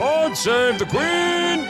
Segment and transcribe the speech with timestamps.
[0.00, 1.66] Pod save the Queen!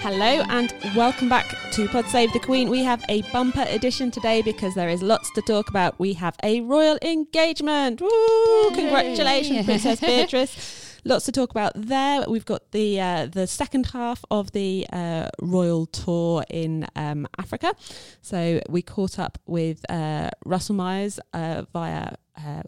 [0.00, 2.68] Hello and welcome back to Pod Save the Queen.
[2.68, 6.00] We have a bumper edition today because there is lots to talk about.
[6.00, 8.00] We have a royal engagement.
[8.00, 8.70] Woo!
[8.74, 10.98] Congratulations, Princess Beatrice.
[11.04, 12.24] Lots to talk about there.
[12.28, 17.76] We've got the uh, the second half of the uh, royal tour in um, Africa.
[18.22, 22.62] So we caught up with uh, Russell Myers uh, via uh,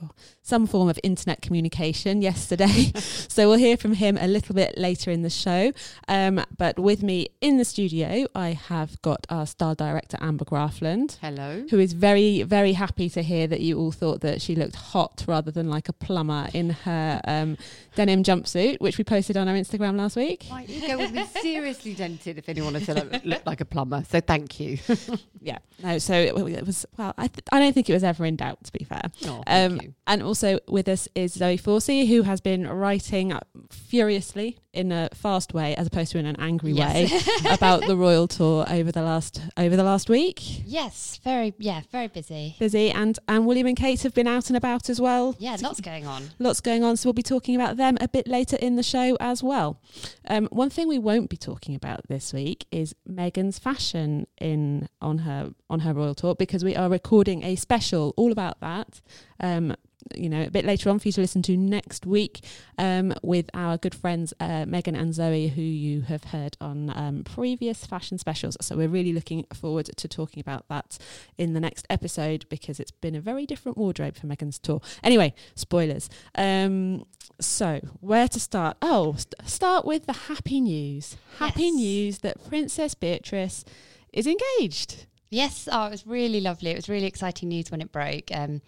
[0.46, 2.92] some form of internet communication yesterday.
[2.98, 5.72] so we'll hear from him a little bit later in the show.
[6.06, 11.16] Um, but with me in the studio, I have got our star director, Amber Graafland.
[11.22, 11.64] Hello.
[11.70, 15.24] Who is very, very happy to hear that you all thought that she looked hot
[15.26, 17.56] rather than like a plumber in her um,
[17.94, 20.44] denim jumpsuit, which we posted on our Instagram last week.
[20.50, 24.04] My ego would be seriously dented if anyone had said I looked like a plumber.
[24.10, 24.76] So thank you.
[25.40, 25.58] yeah.
[25.82, 25.96] No.
[25.96, 26.84] So it, it was.
[26.98, 28.62] Well, I, th- I don't think it was ever in doubt.
[28.64, 29.10] To be fair.
[29.24, 30.33] Oh, Um, and also
[30.68, 33.32] with us is Zoe Forsey, who has been writing
[33.70, 37.12] furiously in a fast way, as opposed to in an angry Yes.
[37.44, 40.40] way, about the royal tour over the last over the last week.
[40.66, 42.56] Yes, very yeah, very busy.
[42.58, 45.36] Busy, and and William and Kate have been out and about as well.
[45.38, 46.30] Yeah, lots going on.
[46.38, 49.16] Lots going on, so we'll be talking about them a bit later in the show
[49.20, 49.80] as well.
[50.26, 55.18] Um, one thing we won't be talking about this week is Meghan's fashion in on
[55.18, 59.00] her on her royal tour because we are recording a special all about that.
[59.40, 59.76] Um,
[60.14, 62.44] you know, a bit later on for you to listen to next week
[62.78, 67.24] um, with our good friends uh, Megan and Zoe, who you have heard on um,
[67.24, 68.56] previous fashion specials.
[68.60, 70.98] So we're really looking forward to talking about that
[71.38, 74.80] in the next episode because it's been a very different wardrobe for Meghan's tour.
[75.02, 76.08] Anyway, spoilers.
[76.34, 77.04] Um,
[77.40, 78.76] so where to start?
[78.82, 81.16] Oh, st- start with the happy news.
[81.38, 81.74] Happy Yes.
[81.74, 83.64] news that Princess Beatrice
[84.12, 85.06] is engaged.
[85.30, 86.70] Yes, oh, it was really lovely.
[86.70, 88.30] It was really exciting news when it broke.
[88.32, 88.62] Um,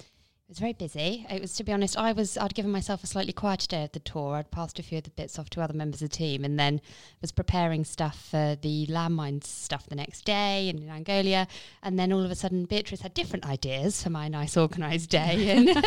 [0.47, 1.27] it was very busy.
[1.29, 3.95] It was, to be honest, I was I'd given myself a slightly quieter day at
[3.95, 4.37] the tour.
[4.37, 6.57] I'd passed a few of the bits off to other members of the team, and
[6.57, 6.81] then
[7.21, 11.49] was preparing stuff for the landmine stuff the next day and in Angola.
[11.83, 15.51] And then all of a sudden, Beatrice had different ideas for my nice organised day,
[15.57, 15.85] and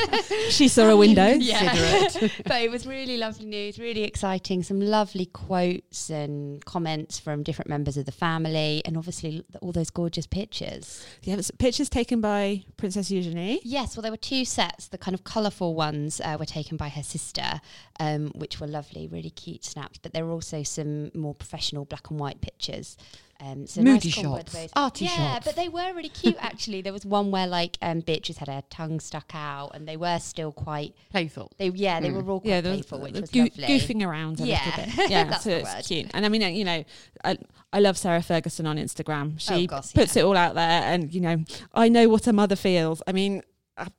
[0.50, 1.38] She saw a window.
[1.50, 2.10] Yeah.
[2.46, 4.62] but it was really lovely news, really exciting.
[4.62, 9.90] Some lovely quotes and comments from different members of the family, and obviously all those
[9.90, 11.06] gorgeous pictures.
[11.24, 13.62] Yeah, pictures taken by Princess Eugenie.
[13.64, 14.88] Yes, well, there were two sets.
[14.88, 17.62] The kind of colourful ones uh, were taken by her sister,
[18.00, 20.00] um, which were lovely, really cute snaps.
[20.00, 22.98] But there were also some more professional black and white pictures.
[23.42, 25.46] Um, so Moody nice shots, arty yeah, shots.
[25.46, 26.36] but they were really cute.
[26.42, 29.96] Actually, there was one where like um, Beatrice had her tongue stuck out, and they
[29.96, 30.94] were still quite.
[31.10, 31.50] Playful.
[31.58, 32.22] They yeah, they Mm.
[32.26, 33.64] were all quite Yeah, playful, which was goo- lovely.
[33.68, 34.60] goofing around a Yeah.
[34.66, 35.10] little bit.
[35.10, 35.86] Yeah, That's so it's word.
[35.86, 36.12] cute.
[36.14, 36.84] And I mean, uh, you know,
[37.24, 37.38] I,
[37.72, 39.40] I love Sarah Ferguson on Instagram.
[39.40, 40.24] She Oh, gosh, puts yeah.
[40.24, 41.42] it all out there, and you know,
[41.74, 43.02] I know what a mother feels.
[43.08, 43.42] I mean.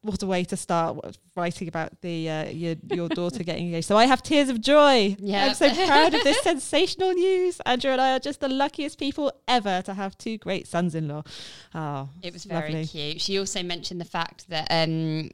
[0.03, 0.99] What a way to start
[1.37, 3.87] writing about the uh, your your daughter getting engaged.
[3.87, 5.17] So I have tears of joy.
[5.19, 5.47] Yeah.
[5.47, 7.61] I'm so proud of this sensational news.
[7.67, 11.23] Andrew and I are just the luckiest people ever to have two great sons-in-law.
[11.75, 12.87] Oh, It was very lovely.
[12.87, 13.21] cute.
[13.21, 15.31] She also mentioned the fact that um,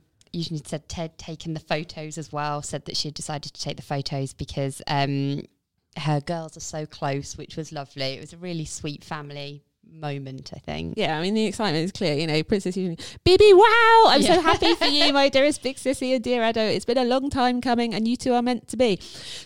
[0.65, 2.63] said Ted taken the photos as well.
[2.63, 5.43] Said that she had decided to take the photos because um,
[5.97, 8.15] her girls are so close, which was lovely.
[8.15, 10.53] It was a really sweet family moment.
[10.55, 10.95] I think.
[10.97, 12.15] Yeah, I mean the excitement is clear.
[12.15, 14.05] You know, Princess Eugenie, Bibi, wow!
[14.09, 16.61] I'm so happy for you, my dearest big sissy and dear Edo.
[16.61, 18.99] It's been a long time coming, and you two are meant to be.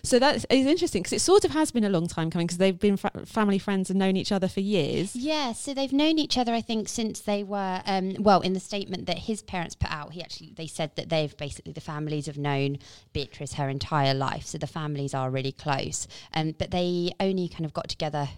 [0.02, 2.58] So that is interesting because it sort of has been a long time coming because
[2.58, 5.14] they've been fa- family friends and known each other for years.
[5.14, 8.40] Yeah, so they've known each other, I think, since they were um, well.
[8.40, 11.72] In the statement that his parents put out, he actually they said that they've basically
[11.72, 12.78] the families have known
[13.12, 16.08] Beatrice her entire life, so the families are really close.
[16.34, 18.28] Um, but they only kind of got together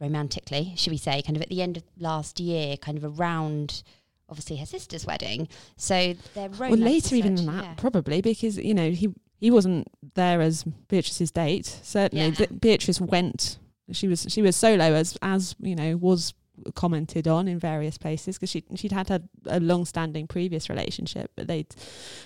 [0.00, 3.82] romantically, should we say, kind of at the end of last year, kind of around
[4.28, 5.48] obviously her sister's wedding.
[5.76, 7.74] So their romance Well, later even than that, yeah.
[7.76, 11.66] probably because you know he he wasn't there as Beatrice's date.
[11.82, 12.46] Certainly, Yeah.
[12.58, 13.58] Beatrice went.
[13.92, 16.34] She was she was solo as as you know was
[16.74, 21.46] commented on in various places because she she'd had a, a long-standing previous relationship, but
[21.46, 21.74] they'd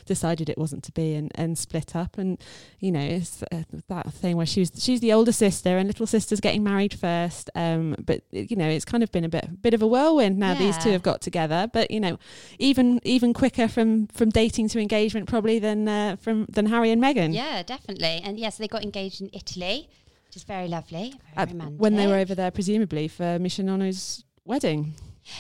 [0.07, 2.19] decided it wasn't to be and, and split up.
[2.19, 2.39] And
[2.79, 6.41] you know, it's uh, that thing where she's she's the older sister and little sister's
[6.41, 7.51] getting married first.
[7.55, 10.55] Um, but you know, it's kind of been a bit bit of a whirlwind now.
[10.55, 12.19] These two have got together, but you know,
[12.59, 17.03] even even quicker from from dating to engagement probably than uh, from than Harry and
[17.03, 17.35] Meghan.
[17.35, 18.21] Yeah, definitely.
[18.23, 19.89] And yes, they got engaged in Italy,
[20.31, 21.81] which is very lovely, very At- romantic.
[21.81, 24.95] when they were over there, presumably for Misha Nonoo's wedding.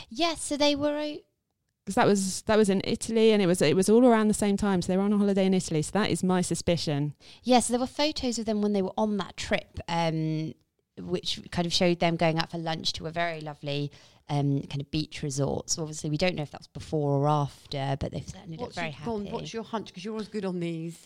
[0.08, 0.98] Yes, so they were.
[0.98, 1.18] o-
[1.84, 4.34] because that was that was in Italy and it was it was all around the
[4.34, 4.82] same time.
[4.82, 5.80] So they were on a holiday in Italy.
[5.82, 7.14] So that is my suspicion.
[7.44, 10.54] Yes, so there were photos of them when they were on that trip, um,
[10.98, 13.92] which kind of showed them going out for lunch to a very lovely
[14.28, 15.70] um, kind of beach resort.
[15.70, 18.74] So obviously, we don't know if that was before or after, but they've certainly looked
[18.74, 19.24] very your, happy.
[19.30, 19.86] go what's your hunch?
[19.86, 20.98] Because you're always good on these.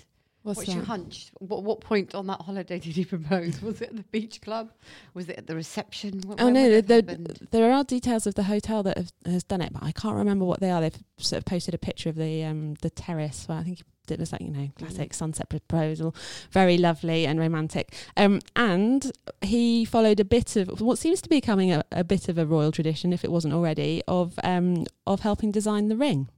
[0.44, 1.30] What's, What's, your hunch?
[1.38, 3.62] What, what point on that holiday did he propose?
[3.62, 4.70] Was it at the beach club?
[5.14, 6.20] Was it at the reception?
[6.22, 9.42] Wh- Oh no, would the, the, there are details of the hotel that have, has
[9.42, 10.82] done it, but I can't remember what they are.
[10.82, 13.46] They've sort of posted a picture of the um, the terrace.
[13.48, 13.80] Well, I think
[14.10, 16.14] it was like you know classic sunset proposal,
[16.50, 17.94] very lovely and romantic.
[18.18, 19.10] Um, and
[19.40, 22.44] he followed a bit of what seems to be becoming a, a bit of a
[22.44, 26.28] royal tradition, if it wasn't already, of um, of helping design the ring.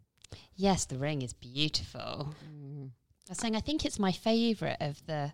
[0.55, 2.37] yes, the ring is beautiful.
[2.49, 2.56] Mm.
[3.28, 5.32] I was saying I think it's my favourite of the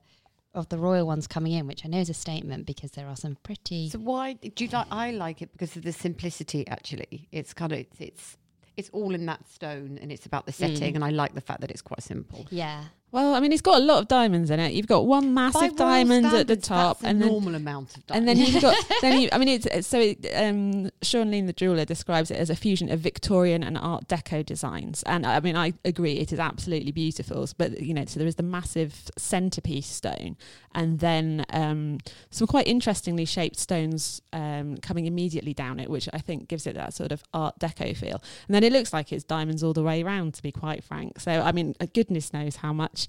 [0.54, 3.16] of the royal ones coming in, which I know is a statement because there are
[3.16, 3.88] some pretty.
[3.88, 4.86] So why do you like?
[4.90, 6.66] I like it because of the simplicity.
[6.68, 8.36] Actually, it's kind of it's it's,
[8.76, 10.92] it's all in that stone, and it's about the setting.
[10.92, 10.96] Mm.
[10.96, 12.46] And I like the fact that it's quite simple.
[12.50, 14.72] yeah, Well, I mean, it's got a lot of diamonds in it.
[14.72, 18.30] You've got one massive diamond at the top, and then normal amount of diamonds.
[18.30, 19.28] and then you've got then you.
[19.32, 20.00] I mean, it's it's- so.
[20.00, 24.08] It, um, Shaun Leane, the jeweler, describes it as a fusion of Victorian and Art
[24.08, 27.46] Deco designs, and I mean, I agree, it is absolutely beautiful.
[27.58, 30.38] But you know, so there is the massive centerpiece stone,
[30.74, 31.98] and then um,
[32.30, 36.76] some quite interestingly shaped stones um, coming immediately down it, which I think gives it
[36.76, 38.22] that sort of Art Deco feel.
[38.48, 41.20] And then it looks like it's diamonds all the way around, to be quite frank.
[41.20, 43.01] So I mean, goodness knows how much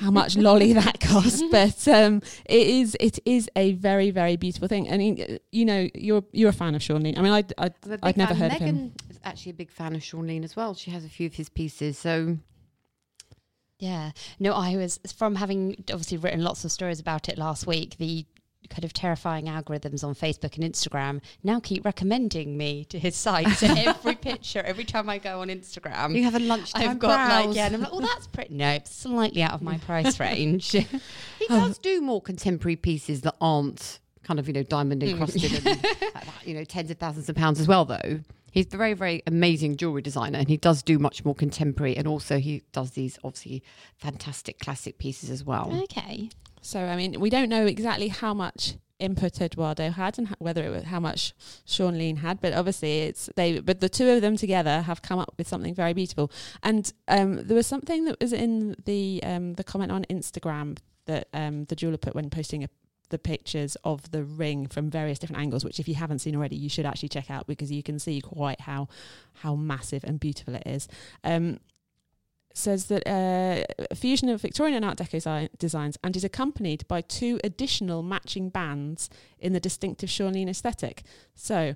[0.00, 4.68] how much lolly that cost, but um, it is it is a very very beautiful
[4.68, 4.92] thing.
[4.92, 7.18] I mean, you know, you're you're a fan of Shaun Leane.
[7.18, 8.50] I mean, I, I I'm a big I'd never fan.
[8.50, 8.76] heard of him.
[8.76, 10.74] Meghan is actually a big fan of Shaun Leane as well.
[10.74, 11.98] She has a few of his pieces.
[11.98, 12.36] So
[13.78, 14.10] yeah.
[14.38, 17.96] No, I was from having obviously written lots of stories about it last week.
[17.98, 18.26] The
[18.70, 23.48] kind of terrifying algorithms on Facebook and Instagram now keep recommending me to his site.
[23.56, 27.08] So every picture, every time I go on Instagram, you have a lunchtime I've got
[27.28, 27.46] browse.
[27.46, 28.54] like yeah, and I'm like, oh, that's pretty.
[28.54, 30.70] No, it's slightly out of my price range.
[30.72, 30.86] He
[31.48, 35.10] does do more contemporary pieces that aren't kind of you know diamond Mm.
[35.12, 35.86] encrusted and
[36.44, 37.86] you know tens of thousands of pounds as well.
[37.86, 38.20] Though
[38.50, 42.06] he's a very very amazing jewelry designer, and he does do much more contemporary, and
[42.06, 43.62] also he does these obviously
[43.96, 45.72] fantastic classic pieces as well.
[45.84, 46.28] okay.
[46.60, 50.70] So I mean, we don't know exactly how much input Edoardo had and whether it
[50.70, 51.32] was how much
[51.64, 53.60] Shaun Leane had, but obviously it's they.
[53.60, 56.30] But the two of them together have come up with something very beautiful.
[56.62, 61.28] And um, there was something that was in the um, the comment on Instagram that
[61.32, 62.68] um, the jeweler put when posting a,
[63.08, 66.56] the pictures of the ring from various different angles, which if you haven't seen already,
[66.56, 68.88] you should actually check out because you can see quite how
[69.34, 70.88] how massive and beautiful it is.
[71.24, 71.60] Um,
[72.58, 76.86] says that uh, a fusion of Victorian and Art Deco si- designs and is accompanied
[76.88, 79.08] by two additional matching bands
[79.38, 81.02] in the distinctive Shaun Leane aesthetic.
[81.34, 81.74] So,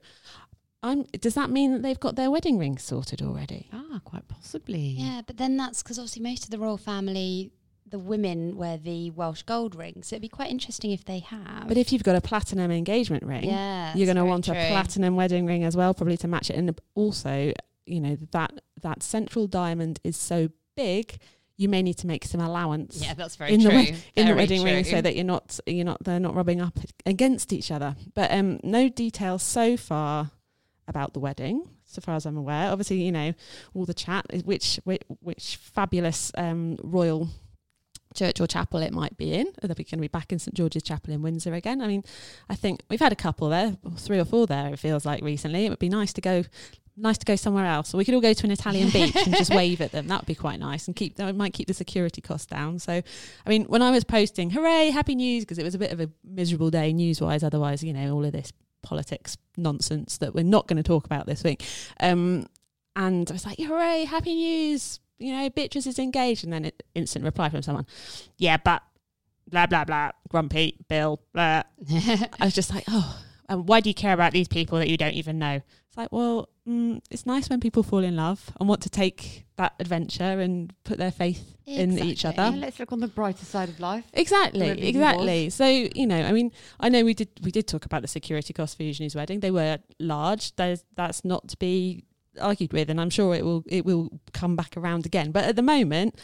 [0.82, 3.68] I'm, does that mean that they've got their wedding ring sorted already?
[3.72, 4.96] Ah, quite possibly.
[4.98, 7.52] Yeah, but then that's because obviously most of the royal family,
[7.88, 10.08] the women wear the Welsh gold rings.
[10.08, 11.68] So it'd be quite interesting if they have.
[11.68, 14.68] But if you've got a platinum engagement ring, yeah, you're going to want very a
[14.70, 16.56] platinum wedding ring as well, probably to match it.
[16.56, 17.52] And also,
[17.86, 18.52] you know that
[18.82, 21.16] that central diamond is so big,
[21.56, 23.00] you may need to make some allowance.
[23.02, 23.78] Yeah, that's very in the true.
[23.78, 25.02] wed- in the Very wedding ring so true.
[25.02, 28.88] that you're not you're not they're not rubbing up against each other but um no
[28.88, 30.30] details so far
[30.88, 33.32] about the wedding so far as i'm aware obviously you know
[33.74, 37.28] all the chat is which which, which fabulous um royal
[38.14, 40.54] church or chapel it might be in are they going to be back in st
[40.54, 42.02] george's chapel in windsor again i mean
[42.50, 45.64] i think we've had a couple there three or four there it feels like recently
[45.66, 46.42] it would be nice to go
[46.96, 49.34] nice to go somewhere else or we could all go to an italian beach and
[49.34, 51.74] just wave at them that would be quite nice and keep that might keep the
[51.74, 53.02] security costs down so
[53.46, 56.00] I mean, when I was posting, hooray, happy news, because it was a bit of
[56.00, 60.44] a miserable day news wise, otherwise, you know, all of this politics nonsense that we're
[60.44, 61.64] not going to talk about this week.
[62.00, 62.46] Um,
[62.94, 66.44] and I was like, hooray, happy news, you know, Beatrice is engaged.
[66.44, 67.86] And then an instant reply from someone,
[68.38, 68.82] yeah, but
[69.48, 71.62] blah, blah, blah, grumpy, Bill, blah.
[71.90, 74.96] I was just like, oh, um, why do you care about these people that you
[74.96, 75.62] don't even know?
[75.92, 79.44] It's like, well, mm, it's nice when people fall in love and want to take
[79.56, 82.44] that adventure and put their faith in each other.
[82.44, 84.06] Yeah, let's look on the brighter side of life.
[84.14, 85.50] Exactly, exactly.
[85.50, 88.54] So you know, I mean, I know we did we did talk about the security
[88.54, 89.40] costs for Eugenie's wedding.
[89.40, 90.56] They were large.
[90.56, 92.04] There's that's not to be
[92.40, 95.30] argued with, and I'm sure it will it will come back around again.
[95.30, 96.18] But at the moment,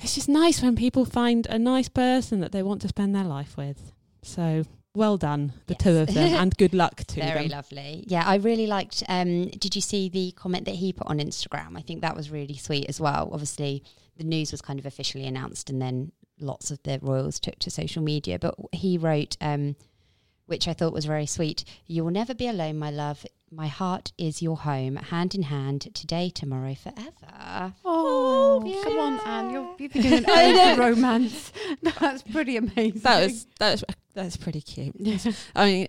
[0.00, 3.24] it's just nice when people find a nice person that they want to spend their
[3.24, 3.92] life with.
[4.22, 4.64] So
[4.96, 5.82] well done, the Yes.
[5.82, 7.34] two of them, and good luck to Very them.
[7.34, 8.04] Very lovely.
[8.08, 9.02] Yeah, I really liked.
[9.08, 11.76] Um, did you see the comment that he put on Instagram?
[11.76, 13.28] I think that was really sweet as well.
[13.32, 13.82] Obviously,
[14.16, 17.70] the news was kind of officially announced, and then lots of the royals took to
[17.70, 18.38] social media.
[18.38, 19.76] But he wrote, um,
[20.46, 21.64] which I thought was very sweet.
[21.86, 23.26] You will never be alone, my love.
[23.50, 27.74] My heart is your home, hand in hand, today, tomorrow, forever.
[27.84, 29.50] Oh, come on, Anne.
[29.52, 31.52] You're, you've been doing an ode to romance.
[32.00, 33.02] That's pretty amazing.
[33.02, 33.84] That was that was
[34.14, 34.96] that's pretty cute.
[35.54, 35.88] I mean,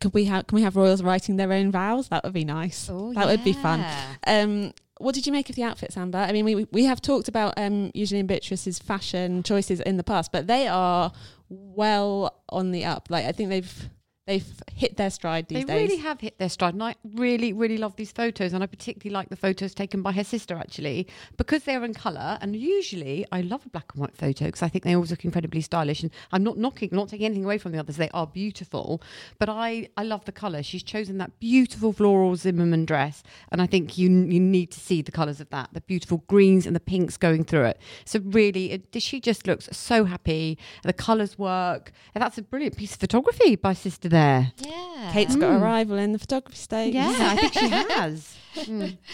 [0.00, 2.08] could we have can we have royals writing their own vows?
[2.08, 2.88] That would be nice.
[2.90, 3.84] Oh, that would be fun.
[4.26, 6.18] Um, what did you make of the outfits, Amber?
[6.18, 10.04] I mean, we we have talked about um, Eugenie and Beatrice's fashion choices in the
[10.04, 11.12] past, but they are
[11.48, 13.08] well on the up.
[13.10, 13.90] Like I think they've
[14.26, 15.88] they've hit their stride these They days.
[15.88, 18.52] They really have hit their stride, and I really, really love these photos.
[18.52, 21.06] And I particularly like the photos taken by her sister, actually,
[21.36, 22.38] because they're in colour.
[22.40, 25.24] And usually, I love a black and white photo because I think they always look
[25.24, 26.02] incredibly stylish.
[26.02, 29.00] And I'm not knocking, not taking anything away from the others; they are beautiful.
[29.38, 30.62] But I, I love the colour.
[30.62, 35.02] She's chosen that beautiful floral Zimmermann dress, and I think you, you need to see
[35.02, 37.80] the colours of that, the beautiful greens and the pinks going through it.
[38.04, 40.58] So really, it, she just looks so happy.
[40.82, 44.52] The colours work, and that's a brilliant piece of photography by sister there.
[44.58, 45.10] Yeah.
[45.12, 46.94] Kate's got a rival in the photography stage.
[46.94, 48.36] Yeah, I think she has.
[48.54, 48.96] Mm.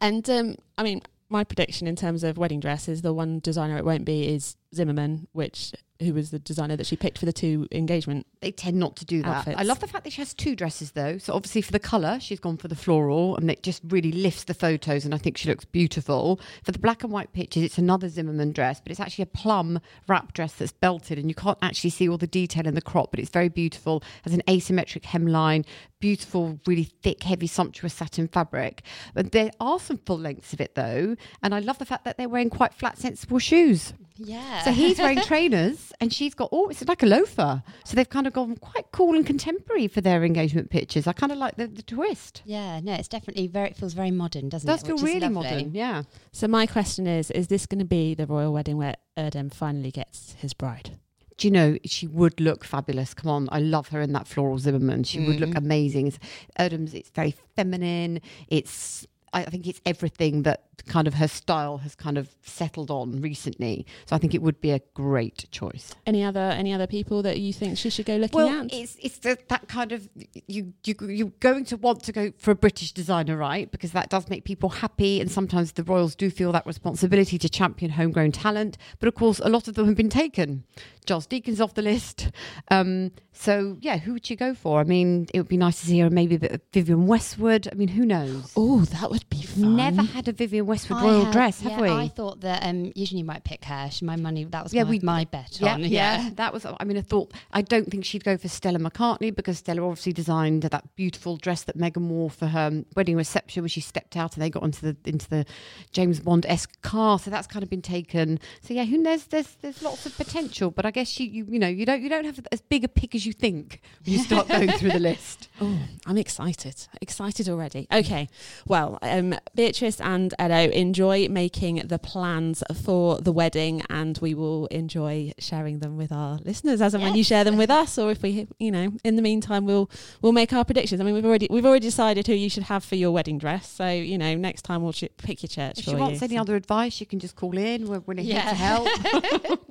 [0.00, 3.76] And um, I mean, my prediction in terms of wedding dress is the one designer
[3.76, 7.32] it won't be is Zimmermann, which who was the designer that she picked for the
[7.32, 8.26] two engagement.
[8.40, 9.48] They tend not to do that.
[9.48, 11.18] I love the fact that she has two dresses though.
[11.18, 14.44] So obviously for the colour, she's gone for the floral and it just really lifts
[14.44, 16.40] the photos and I think she looks beautiful.
[16.62, 19.80] For the black and white pictures, it's another Zimmermann dress, but it's actually a plum
[20.06, 23.10] wrap dress that's belted and you can't actually see all the detail in the crop,
[23.10, 24.02] but it's very beautiful.
[24.22, 25.66] Has an asymmetric hemline,
[25.98, 28.82] beautiful, really thick, heavy, sumptuous satin fabric.
[29.14, 31.16] But there are some full lengths of it though.
[31.42, 33.94] And I love the fact that they're wearing quite flat, sensible shoes.
[34.16, 34.62] Yeah.
[34.62, 37.62] So he's wearing trainers and she's got, oh, it's like a loafer.
[37.84, 41.06] So they've kind of gone quite cool and contemporary for their engagement pictures.
[41.06, 42.42] I kind of like the, the twist.
[42.44, 43.68] Yeah, no, it's definitely very.
[43.70, 44.86] It feels very modern, doesn't It does it?
[44.86, 45.74] feel Which really modern.
[45.74, 46.02] Yeah.
[46.32, 49.90] So my question is: Is this going to be the royal wedding where Erdem finally
[49.90, 50.98] gets his bride?
[51.36, 53.14] Do you know, she would look fabulous.
[53.14, 53.48] Come on.
[53.52, 55.04] I love her in that floral Zimmermann.
[55.04, 55.58] She would look Mm.
[55.58, 56.06] amazing.
[56.08, 56.18] It's,
[56.58, 58.20] Erdem's, it's very feminine.
[58.48, 63.20] It's, I think it's everything that kind of her style has kind of settled on
[63.20, 63.84] recently.
[64.06, 65.94] So I think it would be a great choice.
[66.06, 68.72] Any other any other people that you think she should go looking Well, at?
[68.72, 70.08] it's it's the, that kind of
[70.46, 73.70] you you you're going to want to go for a British designer, right?
[73.70, 77.48] Because that does make people happy, and sometimes the royals do feel that responsibility to
[77.48, 78.78] champion homegrown talent.
[79.00, 80.64] But of course, a lot of them have been taken.
[81.06, 82.30] Giles Deacon's off the list.
[82.70, 84.78] Um, so yeah, who would you go for?
[84.80, 87.66] I mean, it would be nice to see her maybe a bit of Vivienne Westwood.
[87.70, 88.52] I mean, who knows?
[88.56, 89.76] oh, that would be fun.
[89.76, 91.88] Never had a Vivienne Westwood I royal had- dress, yeah, have we?
[91.88, 93.88] I thought that um, usually you might pick her.
[93.90, 94.44] She, my money.
[94.44, 95.84] That was Yeah, my, we- my bet Yeah, on.
[95.84, 96.64] yeah, that was.
[96.66, 100.12] I mean, I thought I don't think she'd go for Stella McCartney because Stella obviously
[100.12, 104.34] designed that beautiful dress that Meghan wore for her wedding reception when she stepped out
[104.34, 105.44] and they got into the into the
[105.92, 107.18] James Bond esque car.
[107.18, 108.38] So that's kind of been taken.
[108.62, 109.24] So yeah, who knows?
[109.26, 112.08] There's there's lots of potential, but I guess you you, you know you don't you
[112.08, 114.98] don't have as big a pick as you think when you start going through the
[114.98, 115.48] list.
[115.60, 116.86] Oh, I'm excited.
[117.00, 117.86] Excited already.
[117.92, 118.28] Okay.
[118.66, 124.66] Well, um, Beatrice and Edo enjoy making the plans for the wedding, and we will
[124.66, 128.10] enjoy sharing them with our listeners as and when you share them with us, or
[128.10, 129.90] if we, you know, in the meantime, we'll
[130.22, 131.00] we'll make our predictions.
[131.00, 133.68] I mean, we've already we've already decided who you should have for your wedding dress,
[133.70, 136.26] so you know, next time we'll ch- pick your church If for she wants you.
[136.26, 137.86] any other advice, you can just call in.
[137.88, 138.50] We're willing here Yeah.
[138.50, 139.58] to help.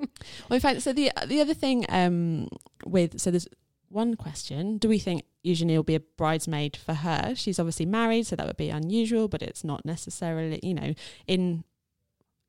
[0.49, 2.49] Well, in fact, so the the other thing um,
[2.85, 3.47] with so there's
[3.89, 7.33] one question: Do we think Eugenie will be a bridesmaid for her?
[7.35, 10.93] She's obviously married, so that would be unusual, but it's not necessarily, you know,
[11.27, 11.63] in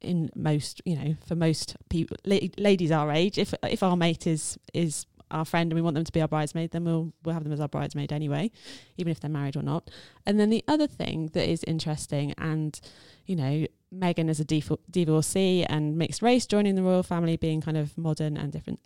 [0.00, 4.26] in most, you know, for most people, la- ladies our age, if if our mate
[4.26, 7.34] is is our friend and we want them to be our bridesmaid, then we'll we'll
[7.34, 8.50] have them as our bridesmaid anyway,
[8.96, 9.90] even if they're married or not.
[10.26, 12.80] And then the other thing that is interesting, and
[13.26, 17.60] you know, Meghan as a divor- divorcee and mixed race joining the royal family, being
[17.60, 18.80] kind of modern and different.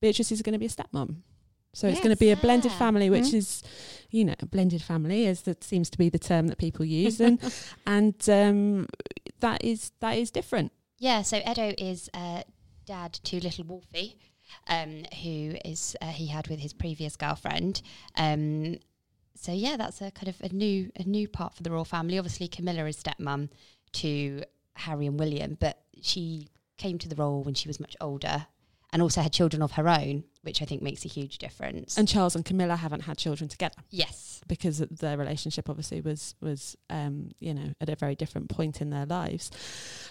[0.00, 1.16] Beatrice is going to be a stepmom.
[1.74, 2.78] So it's going to be a blended Yes.
[2.78, 3.34] family, which Mhm.
[3.34, 3.62] is,
[4.10, 7.20] you know, a blended family, as that seems to be the term that people use,
[7.20, 7.38] and
[7.86, 8.86] and um,
[9.40, 10.72] that is that is different.
[10.98, 12.42] Yeah, so Edo is uh,
[12.86, 14.18] dad to little Wolfie,
[14.66, 17.82] um, who is uh, he had with his previous girlfriend.
[18.16, 18.78] Um,
[19.36, 22.18] so yeah, that's a kind of a new a new part for the royal family.
[22.18, 23.50] Obviously, Camilla is stepmom
[23.92, 24.42] to
[24.74, 26.48] Harry and William, but she
[26.78, 28.46] came to the role when she was much older
[28.92, 31.98] and also had children of her own, which I think makes a huge difference.
[31.98, 36.76] And Charles and Camilla haven't had children together yes, because their relationship obviously was was
[36.90, 39.50] um, you know at a very different point in their lives.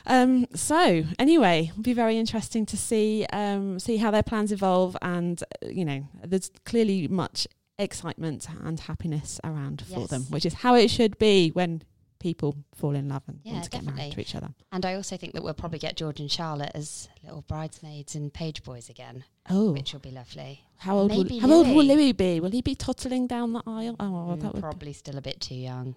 [0.05, 4.95] Um, so anyway, it'll be very interesting to see um, see how their plans evolve,
[5.01, 7.47] and uh, you know, there's clearly much
[7.79, 11.81] excitement and happiness around for them, which is how it should be when
[12.19, 14.49] people fall in love and Yeah, want to get married to each other.
[14.71, 18.33] and I also think that we'll probably get George and Charlotte as little bridesmaids and
[18.33, 20.61] page boys again, Oh, which will be lovely.
[20.77, 21.87] how old will, how old will Louis.
[21.95, 22.39] Louis be?
[22.39, 23.95] Will he be toddling down the aisle?
[23.99, 24.03] Oh,
[24.37, 25.95] Mm, that would probably still a bit too young.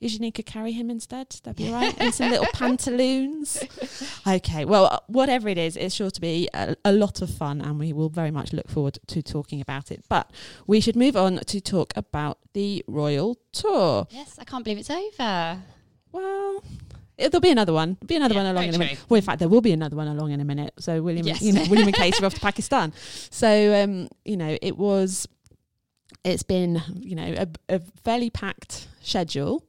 [0.00, 1.30] Eugenie could carry him instead.
[1.44, 1.96] That'd be right.
[1.98, 3.62] In some little pantaloons.
[4.26, 4.64] Okay.
[4.64, 7.78] Well, uh, whatever it is, it's sure to be a, a lot of fun, and
[7.78, 10.04] we will very much look forward to talking about it.
[10.08, 10.30] But
[10.66, 14.06] we should move on to talk about the Royal Tour.
[14.10, 15.62] Yes, I can't believe it's over.
[16.12, 16.62] Well.
[17.16, 17.96] it- There'll be another one.
[18.00, 18.98] There'll be another Yeah, one along in a minute.
[19.08, 20.74] Well, in fact, there will be another one along in a minute.
[20.80, 21.40] So William, Yes.
[21.40, 22.92] you know, William and Kate are off to Pakistan.
[23.30, 25.26] So um, you know, it was.
[26.24, 27.34] It's been you know
[27.68, 29.64] a, a fairly packed schedule,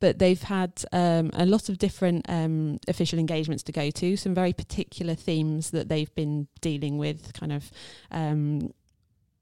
[0.00, 4.16] but they've had um, a lot of different um, official engagements to go to.
[4.16, 7.70] Some very particular themes that they've been dealing with, kind of.
[8.10, 8.72] Um,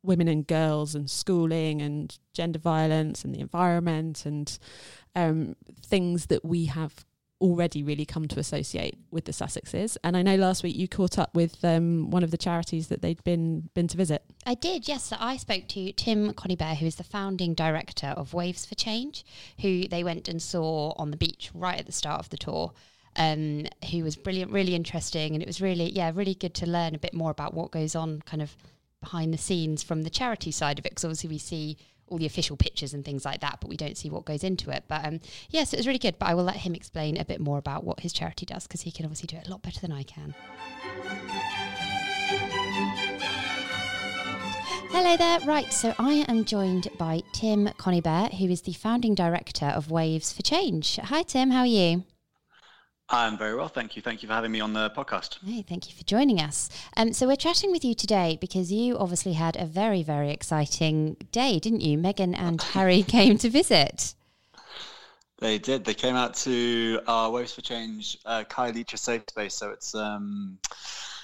[0.03, 4.57] women and girls and schooling and gender violence and the environment and
[5.17, 7.05] um, things that we have
[7.41, 9.97] already really come to associate with the Sussexes.
[10.03, 13.03] And I know last week you caught up with um, one of the charities that
[13.03, 14.23] they'd been been to visit.
[14.47, 15.05] I did, yes.
[15.05, 19.25] So I spoke to Tim Conibear, who is the founding director of Waves for Change,
[19.61, 22.73] who they went and saw on the beach right at the start of the tour.
[23.19, 26.95] Um, who was brilliant, really interesting, and it was really, yeah, really good to learn
[26.95, 28.55] a bit more about what goes on, kind of
[29.01, 30.91] behind the scenes from the charity side of it.
[30.91, 33.97] Because obviously we see all the official pictures and things like that, but we don't
[33.97, 34.85] see what goes into it.
[34.89, 35.21] But um,
[35.51, 36.19] yes, it was really good.
[36.19, 38.83] But I will let him explain a bit more about what his charity does because
[38.83, 40.35] he can obviously do it a lot better than I can.
[44.91, 45.41] Hello there.
[45.41, 50.33] Right, so I am joined by Tim Conibear, who is the founding director of Waves
[50.33, 50.97] for Change.
[50.97, 51.51] Hi, Tim.
[51.51, 52.05] How are you?
[53.09, 54.03] I'm very well, thank you.
[54.03, 55.39] Thank you for having me on the podcast.
[55.47, 56.69] Hey, thank you for joining us.
[56.97, 61.17] Um, so we're chatting with you today because you obviously had a very, very exciting
[61.31, 61.99] day, didn't you?
[61.99, 64.15] Meghan and Harry came to visit.
[65.39, 65.85] They did.
[65.85, 69.55] They came out to our Waves for Change uh, Khayelitsha Safe Space.
[69.55, 70.59] So it's um,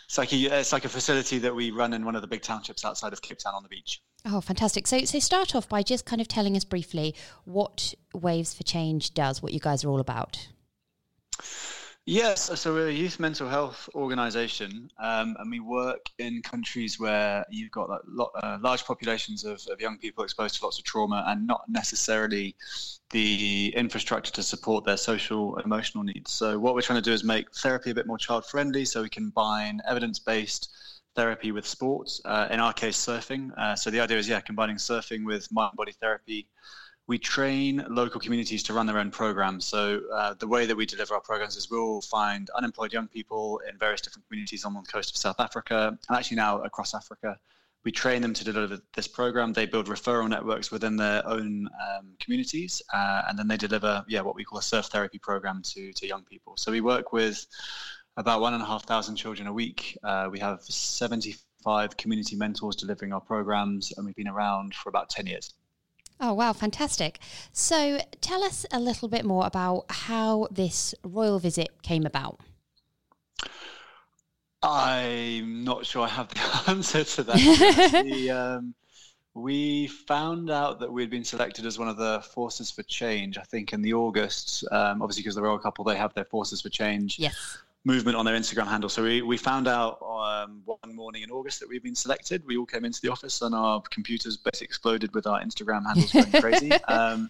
[0.07, 2.43] it's like a it's like a facility that we run in one of the big
[2.43, 4.03] townships outside of Cape Town on the beach.
[4.25, 4.87] Oh, fantastic.
[4.87, 7.15] So, so start off by just kind of telling us briefly
[7.45, 10.47] what Waves for Change does, what you guys are all about.
[12.05, 17.45] Yes, so we're a youth mental health organisation, um, and we work in countries where
[17.49, 20.85] you've got like, lot, uh, large populations of, of young people exposed to lots of
[20.85, 22.57] trauma and not necessarily
[23.11, 26.33] the infrastructure to support their social emotional needs.
[26.33, 29.03] So what we're trying to do is make therapy a bit more child friendly, so
[29.03, 30.71] we combine evidence based
[31.15, 32.21] therapy with sports.
[32.25, 33.57] Uh, in our case, surfing.
[33.57, 36.49] Uh, so the idea is, yeah, combining surfing with mind body therapy
[37.09, 39.65] we train local communities to run their own programs.
[39.65, 43.61] So uh, the way that we deliver our programs is we'll find unemployed young people
[43.69, 47.37] in various different communities on the coast of South Africa and actually now across Africa.
[47.85, 49.53] We train them to deliver this program.
[49.53, 54.21] They build referral networks within their own um, communities, uh, and then they deliver, yeah,
[54.21, 56.57] what we call a surf therapy program to to young people.
[56.57, 57.45] So we work with
[58.17, 59.99] about one and a half thousand children a week.
[60.05, 65.11] Uh, we have 75 community mentors delivering our programs, and we've been around for about
[65.11, 65.53] 10 years.
[66.25, 67.19] Oh, wow, fantastic.
[67.53, 72.39] So tell us a little bit more about how this royal visit came about.
[74.63, 78.05] I'm not sure I have the answer to that.
[78.07, 78.75] the, um,
[79.35, 83.43] we found out that we'd been selected as one of the Forces for Change, I
[83.43, 84.65] think, in the August.
[84.71, 87.59] Um, obviously, because the royal couple, they have their Forces for Change Yes.
[87.85, 88.89] Movement on their Instagram handle.
[88.89, 92.43] So we, we found out um, one morning in August that we'd been selected.
[92.47, 96.13] We all came into the office and our computers basically exploded with our Instagram handles
[96.13, 96.73] going crazy.
[96.89, 97.29] Um,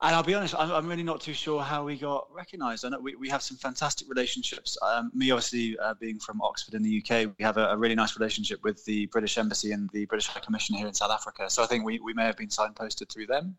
[0.00, 2.84] and I'll be honest, I'm, I'm really not too sure how we got recognised.
[2.84, 4.76] I know we, we have some fantastic relationships.
[4.82, 7.94] Um, me, obviously, uh, being from Oxford in the UK, we have a, a really
[7.94, 11.48] nice relationship with the British Embassy and the British High Commission here in South Africa.
[11.48, 13.56] So I think we, we may have been signposted through them.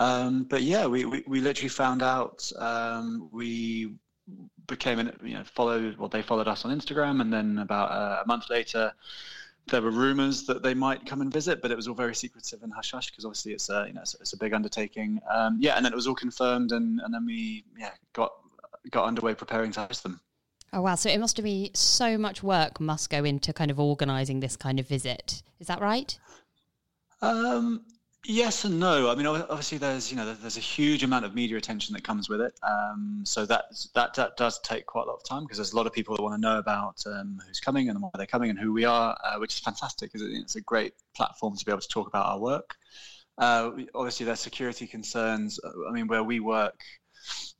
[0.00, 2.50] Um, but yeah, we, we, we literally found out.
[2.58, 3.94] Um, we
[4.66, 8.22] became an you know followed well they followed us on Instagram and then about uh,
[8.24, 8.92] a month later
[9.68, 12.62] there were rumors that they might come and visit but it was all very secretive
[12.62, 15.56] and hush hush because obviously it's a you know it's, it's a big undertaking um,
[15.60, 18.32] yeah and then it was all confirmed and, and then we yeah got
[18.90, 20.20] got underway preparing to host them
[20.72, 20.94] Oh, wow.
[20.94, 24.78] So it must be so much work must go into kind of organising this kind
[24.78, 25.42] of visit.
[25.60, 26.18] Is that right?
[27.22, 27.84] Um,
[28.28, 29.08] Yes and no.
[29.08, 32.28] I mean, obviously, there's you know there's a huge amount of media attention that comes
[32.28, 32.58] with it.
[32.64, 35.76] Um, so that that that does take quite a lot of time because there's a
[35.76, 38.50] lot of people that want to know about um, who's coming and why they're coming
[38.50, 41.70] and who we are, uh, which is fantastic because it's a great platform to be
[41.70, 42.74] able to talk about our work.
[43.38, 45.60] Uh, obviously, there's security concerns.
[45.88, 46.80] I mean, where we work,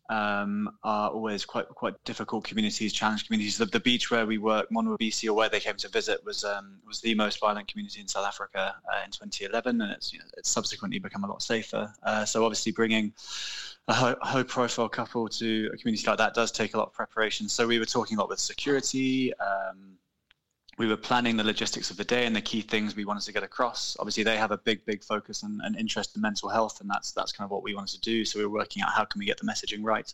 [0.08, 3.58] um, are always quite quite difficult communities, challenged communities.
[3.58, 6.78] The, the beach where we work, Monwabisi, or where they came to visit, was um,
[6.86, 10.26] was the most violent community in South Africa uh, in 2011, and it's you know,
[10.36, 11.92] it's subsequently become a lot safer.
[12.02, 13.12] Uh, so obviously, bringing
[13.88, 17.48] a high profile couple to a community like that does take a lot of preparation.
[17.48, 19.32] So we were talking a lot with security.
[19.38, 19.98] Um,
[20.78, 23.32] we were planning the logistics of the day and the key things we wanted to
[23.32, 23.96] get across.
[23.98, 27.12] Obviously, they have a big, big focus and, and, interest in mental health, and that's
[27.12, 28.24] that's kind of what we wanted to do.
[28.24, 30.12] So we were working out how can we get the messaging right.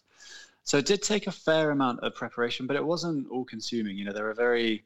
[0.65, 3.97] So it did take a fair amount of preparation, but it wasn't all consuming.
[3.97, 4.85] You know, there are very,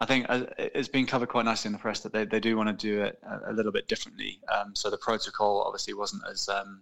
[0.00, 2.56] I think uh, it's been covered quite nicely in the press that they, they do
[2.56, 4.38] want to do it a, a little bit differently.
[4.54, 6.80] Um, so the protocol obviously wasn't as um,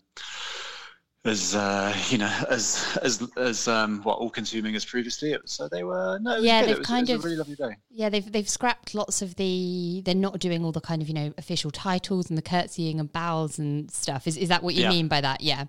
[1.27, 5.37] as uh, you know as as as um, what all consuming as previously.
[5.47, 6.69] So they were no, yeah, good.
[6.71, 7.77] they've was, kind of really lovely day.
[7.91, 10.03] Yeah, they've they've scrapped lots of the.
[10.05, 13.11] They're not doing all the kind of you know official titles and the curtsying and
[13.13, 14.27] bows and stuff.
[14.27, 14.91] Is is that what you Yeah.
[14.91, 15.41] mean by that?
[15.41, 15.65] Yeah.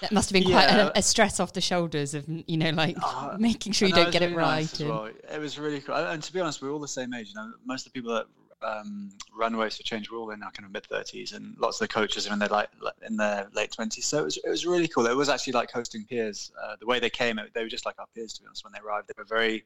[0.00, 0.90] That must have been quite Yeah.
[0.94, 4.12] a, a stress off the shoulders of you know like Uh, making sure you don't
[4.12, 4.56] get it really right.
[4.60, 5.06] nice and- well.
[5.06, 5.96] It was really cool.
[5.96, 7.30] And to be honest, we're all the same age.
[7.30, 8.26] You know, most of the people that
[8.62, 11.80] um, run Waves for Change were all in our kind of mid thirties, and lots
[11.80, 12.68] of the coaches are in their like
[13.06, 14.06] in their late twenties.
[14.06, 15.06] So it was it was really cool.
[15.06, 16.50] It was actually like hosting peers.
[16.62, 18.32] Uh, the way they came, they were just like our peers.
[18.34, 19.64] To be honest, when they arrived, they were very.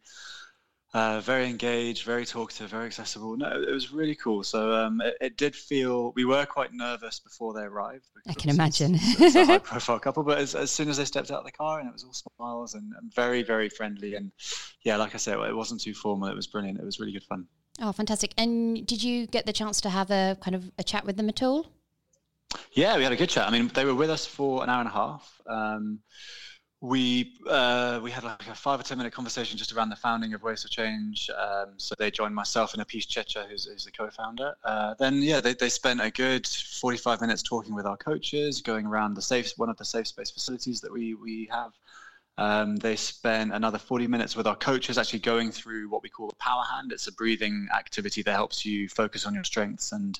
[0.95, 3.35] Uh, very engaged, very talkative, very accessible.
[3.35, 4.43] No, it was really cool.
[4.45, 8.05] So um, it, it did feel we were quite nervous before they arrived.
[8.29, 8.97] I can imagine.
[8.97, 11.53] It's, it's a high-profile couple, but as, as soon as they stepped out of the
[11.53, 14.33] car, and it was all smiles and, and very, very friendly, and
[14.83, 16.29] yeah, like I said, it wasn't too formal.
[16.29, 16.79] It was brilliant.
[16.79, 17.47] It was really good fun.
[17.81, 18.33] Oh, fantastic!
[18.37, 21.29] And did you get the chance to have a kind of a chat with them
[21.29, 21.67] at all?
[22.73, 23.49] Yeah, we had a good chat.
[23.49, 25.41] I mean, they were with us for an hour and a half.
[25.47, 26.01] Um,
[26.83, 30.35] we uh, we had like a five or ten minute conversation just around the founding
[30.35, 31.31] of Waves of Change.
[31.31, 34.55] Um, so they joined myself and Apish Tshetsha, who's, who's the co-founder.
[34.65, 38.61] Uh, then yeah, they, they spent a good forty five minutes talking with our coaches,
[38.61, 41.73] going around the safe one of the safe space facilities that we we have.
[42.39, 46.29] Um, they spent another 40 minutes with our coaches, actually going through what we call
[46.29, 46.93] the power hand.
[46.93, 50.19] It's a breathing activity that helps you focus on your strengths and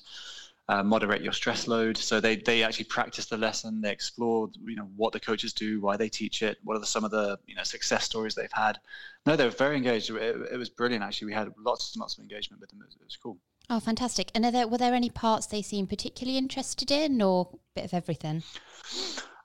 [0.69, 1.97] uh, moderate your stress load.
[1.97, 3.81] So they they actually practiced the lesson.
[3.81, 6.85] They explored, you know, what the coaches do, why they teach it, what are the,
[6.85, 8.79] some of the you know success stories they've had.
[9.25, 10.09] No, they were very engaged.
[10.09, 11.03] It, it was brilliant.
[11.03, 12.79] Actually, we had lots and lots of engagement with them.
[12.81, 13.37] It was, it was cool.
[13.69, 14.31] Oh, fantastic!
[14.35, 17.85] And are there were there any parts they seemed particularly interested in, or a bit
[17.85, 18.43] of everything?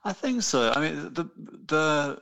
[0.03, 0.71] I think so.
[0.71, 1.29] I mean, the
[1.67, 2.21] the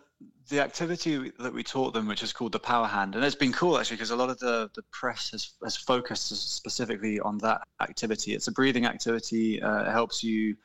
[0.49, 3.51] the activity that we taught them, which is called the Power Hand, and it's been
[3.51, 7.61] cool actually because a lot of the, the press has, has focused specifically on that
[7.81, 8.33] activity.
[8.33, 9.61] It's a breathing activity.
[9.61, 10.55] Uh, it helps you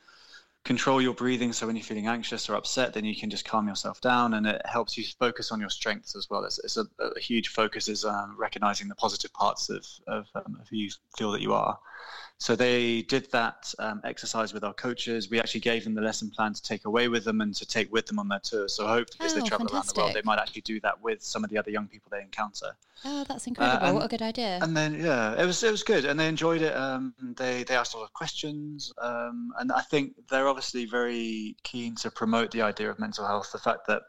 [0.63, 1.51] control your breathing.
[1.51, 4.47] So when you're feeling anxious or upset, then you can just calm yourself down, and
[4.47, 6.45] it helps you focus on your strengths as well.
[6.45, 10.57] It's, it's a, a huge focus is um, recognizing the positive parts of of, um,
[10.61, 11.77] of who you feel that you are.
[12.43, 15.29] So they did that um, exercise with our coaches.
[15.29, 17.89] We actually gave them the lesson plan to take away with them and to take
[17.89, 18.67] with them on their tour.
[18.67, 21.23] So hopefully, as they Oh, travel around the world, they might actually do that with
[21.23, 22.75] some of the other young people they encounter.
[23.05, 23.85] Oh, that's incredible!
[23.85, 24.59] and- what a good idea!
[24.61, 26.75] And then yeah, it was it was good, and they enjoyed it.
[26.75, 31.55] Um, they they asked a lot of questions, um, and I think they're obviously very
[31.63, 33.53] keen to promote the idea of mental health.
[33.53, 34.01] The fact that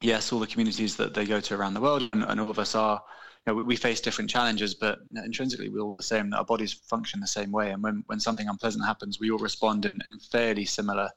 [0.00, 2.58] yes, all the communities that they go to around the world, and, and all of
[2.58, 3.02] us are,
[3.46, 6.30] you know, we, face different challenges, but intrinsically we're all the same.
[6.30, 9.38] That our bodies function the same way, and when when something unpleasant happens, we all
[9.38, 11.10] respond in, in fairly similar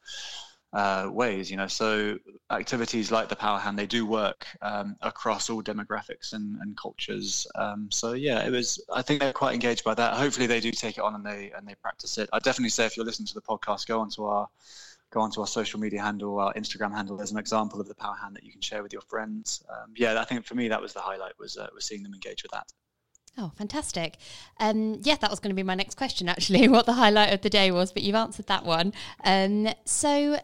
[0.73, 1.67] uh, ways, you know.
[1.67, 2.17] So
[2.49, 7.47] activities like the Power Hand, they do work um, across all demographics and, and cultures.
[7.55, 8.83] Um, so yeah, it was.
[8.93, 10.15] I think they're quite engaged by that.
[10.15, 12.29] Hopefully, they do take it on and they and they practice it.
[12.33, 14.49] I definitely say if you're listening to the podcast, go onto our
[15.15, 17.15] go onto our social media handle, our Instagram handle.
[17.15, 19.63] There's an example of the Power Hand that you can share with your friends.
[19.69, 22.13] Um, yeah, I think for me that was the highlight was uh, was seeing them
[22.13, 22.67] engage with that.
[23.37, 24.17] Oh, fantastic.
[24.59, 27.41] Um, yeah, that was going to be my next question, actually, what the highlight of
[27.41, 28.93] the day was, but you've answered that one.
[29.23, 30.39] Um, so,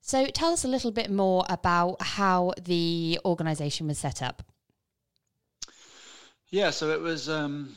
[0.00, 4.42] so tell us a little bit more about how the organisation was set up.
[6.50, 7.28] Yeah, so it was.
[7.28, 7.76] Um,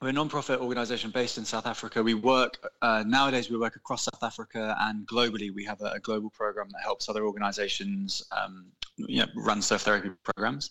[0.00, 2.02] we're a non-profit organisation based in South Africa.
[2.02, 3.50] We work uh, nowadays.
[3.50, 5.52] We work across South Africa and globally.
[5.52, 9.82] We have a, a global program that helps other organisations, um, you know, run surf
[9.82, 10.70] therapy programs.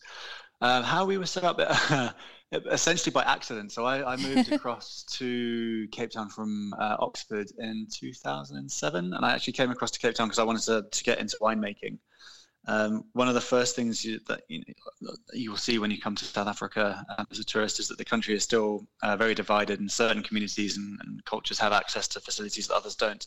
[0.61, 1.59] Uh, how we were set up,
[2.71, 3.71] essentially by accident.
[3.73, 9.33] So I, I moved across to Cape Town from uh, Oxford in 2007, and I
[9.33, 11.97] actually came across to Cape Town because I wanted to, to get into winemaking.
[12.69, 14.59] Um, one of the first things you, that you,
[15.01, 17.87] know, you, will see when you come to South Africa uh, as a tourist is
[17.87, 21.71] that the country is still uh, very divided, and certain communities and, and, cultures have
[21.71, 23.25] access to facilities that others don't.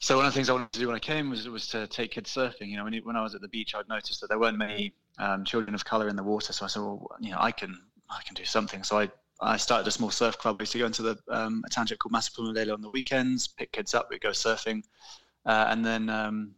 [0.00, 1.86] So one of the things I wanted to do when I came was was to
[1.86, 2.68] take kids surfing.
[2.68, 4.94] You know, when, when I was at the beach, I'd noticed that there weren't many
[5.18, 6.54] um, children of color in the water.
[6.54, 8.82] So I said, well, you know, I can I can do something.
[8.82, 9.10] So I
[9.42, 10.58] I started a small surf club.
[10.58, 13.72] We used to go into the um, a township called Masiphumelele on the weekends, pick
[13.72, 14.82] kids up, we'd go surfing,
[15.44, 16.54] uh, and then um,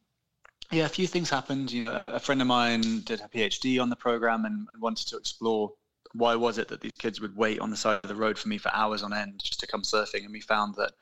[0.72, 1.70] yeah, a few things happened.
[1.70, 5.16] You know, a friend of mine did a PhD on the program and wanted to
[5.16, 5.72] explore
[6.14, 8.48] why was it that these kids would wait on the side of the road for
[8.48, 10.92] me for hours on end just to come surfing, and we found that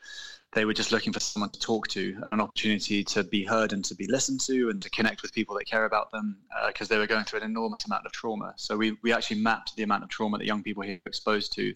[0.53, 3.85] they were just looking for someone to talk to, an opportunity to be heard and
[3.85, 6.95] to be listened to, and to connect with people that care about them, because uh,
[6.95, 8.53] they were going through an enormous amount of trauma.
[8.57, 11.53] So we we actually mapped the amount of trauma that young people here are exposed
[11.55, 11.75] to.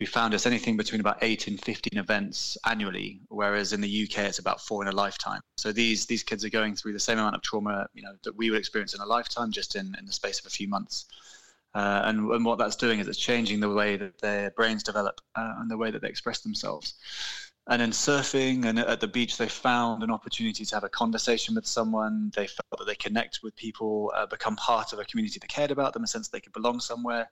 [0.00, 4.18] We found it's anything between about eight and fifteen events annually, whereas in the UK
[4.24, 5.40] it's about four in a lifetime.
[5.56, 8.36] So these these kids are going through the same amount of trauma, you know, that
[8.36, 11.06] we would experience in a lifetime, just in in the space of a few months.
[11.74, 15.20] Uh, and, and what that's doing is it's changing the way that their brains develop
[15.34, 16.94] uh, and the way that they express themselves
[17.68, 21.54] and in surfing and at the beach they found an opportunity to have a conversation
[21.54, 25.38] with someone they felt that they connect with people uh, become part of a community
[25.38, 27.30] that cared about them a sense they could belong somewhere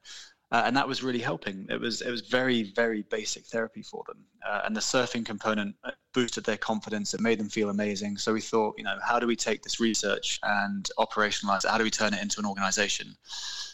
[0.52, 1.66] uh, and that was really helping.
[1.70, 4.18] It was it was very very basic therapy for them.
[4.46, 7.14] Uh, and the surfing component uh, boosted their confidence.
[7.14, 8.18] It made them feel amazing.
[8.18, 11.70] So we thought you know how do we take this research and operationalize it?
[11.70, 13.16] How do we turn it into an organization?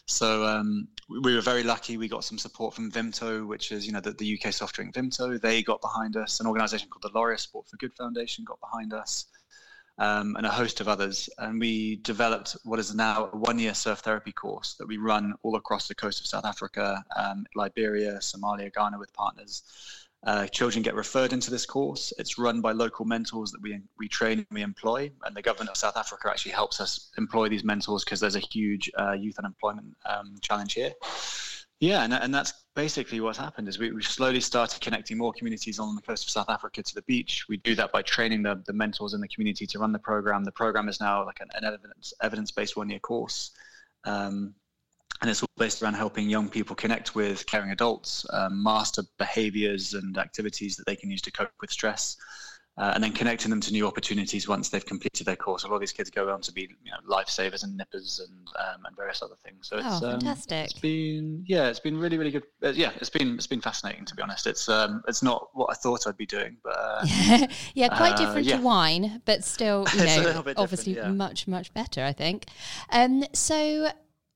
[0.07, 1.97] So um, we were very lucky.
[1.97, 4.95] We got some support from Vimto, which is you know the, the UK soft drink
[4.95, 5.41] Vimto.
[5.41, 6.39] They got behind us.
[6.39, 9.27] An organisation called the Laureus Sport for Good Foundation got behind us,
[9.99, 11.29] um, and a host of others.
[11.39, 15.57] And we developed what is now a one-year surf therapy course that we run all
[15.57, 19.63] across the coast of South Africa, um, Liberia, Somalia, Ghana with partners.
[20.27, 22.13] Uh, children get referred into this course.
[22.19, 25.71] It's run by local mentors that we we train and we employ, and the government
[25.71, 29.39] of South Africa actually helps us employ these mentors because there's a huge uh, youth
[29.39, 30.93] unemployment um, challenge here.
[31.81, 35.81] Yeah, and, and that's basically what's happened is we, we slowly started connecting more communities
[35.81, 37.45] on the coast of South Africa to the beach.
[37.49, 40.45] We do that by training the, the mentors in the community to run the program.
[40.45, 43.51] The program is now like an, an evidence evidence based one year course.
[44.05, 44.55] Um,
[45.21, 49.95] and it's all based around helping young people connect with caring adults, um, master behaviors
[49.95, 52.17] and activities that they can use to cope with stress,
[52.79, 55.65] uh, and then connecting them to new opportunities once they've completed their course.
[55.65, 58.49] A lot of these kids go on to be you know, lifesavers and nippers and
[58.57, 59.69] um, and various other things.
[59.69, 60.59] So it's, oh, fantastic!
[60.59, 62.45] Um, it's been yeah, it's been really really good.
[62.63, 64.47] Uh, yeah, it's been it's been fascinating to be honest.
[64.47, 67.05] It's um it's not what I thought I'd be doing, but uh,
[67.75, 68.57] yeah, quite uh, different yeah.
[68.57, 71.09] to wine, but still you know obviously yeah.
[71.09, 72.05] much much better.
[72.05, 72.47] I think.
[72.91, 73.91] Um, so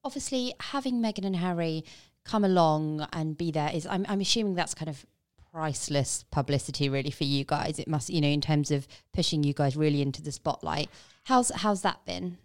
[0.05, 1.85] obviously having Meghan and Harry
[2.25, 5.05] come along and be there is I'm, I'm assuming that's kind of
[5.53, 7.79] priceless publicity really for you guys.
[7.79, 10.89] It must you know in terms of pushing you guys really into the spotlight.
[11.25, 12.39] How's how's that been?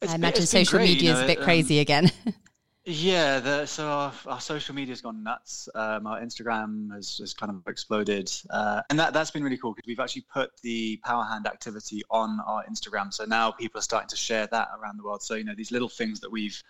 [0.00, 2.10] It's i imagine social media is you know, a bit um, crazy again
[2.86, 5.68] Yeah, the, so our, our social media's gone nuts.
[5.74, 9.74] Um, our Instagram has, has kind of exploded, uh, and that that's been really cool
[9.74, 13.12] because we've actually put the Power Hand activity on our Instagram.
[13.12, 15.22] So now people are starting to share that around the world.
[15.22, 16.62] So you know these little things that we've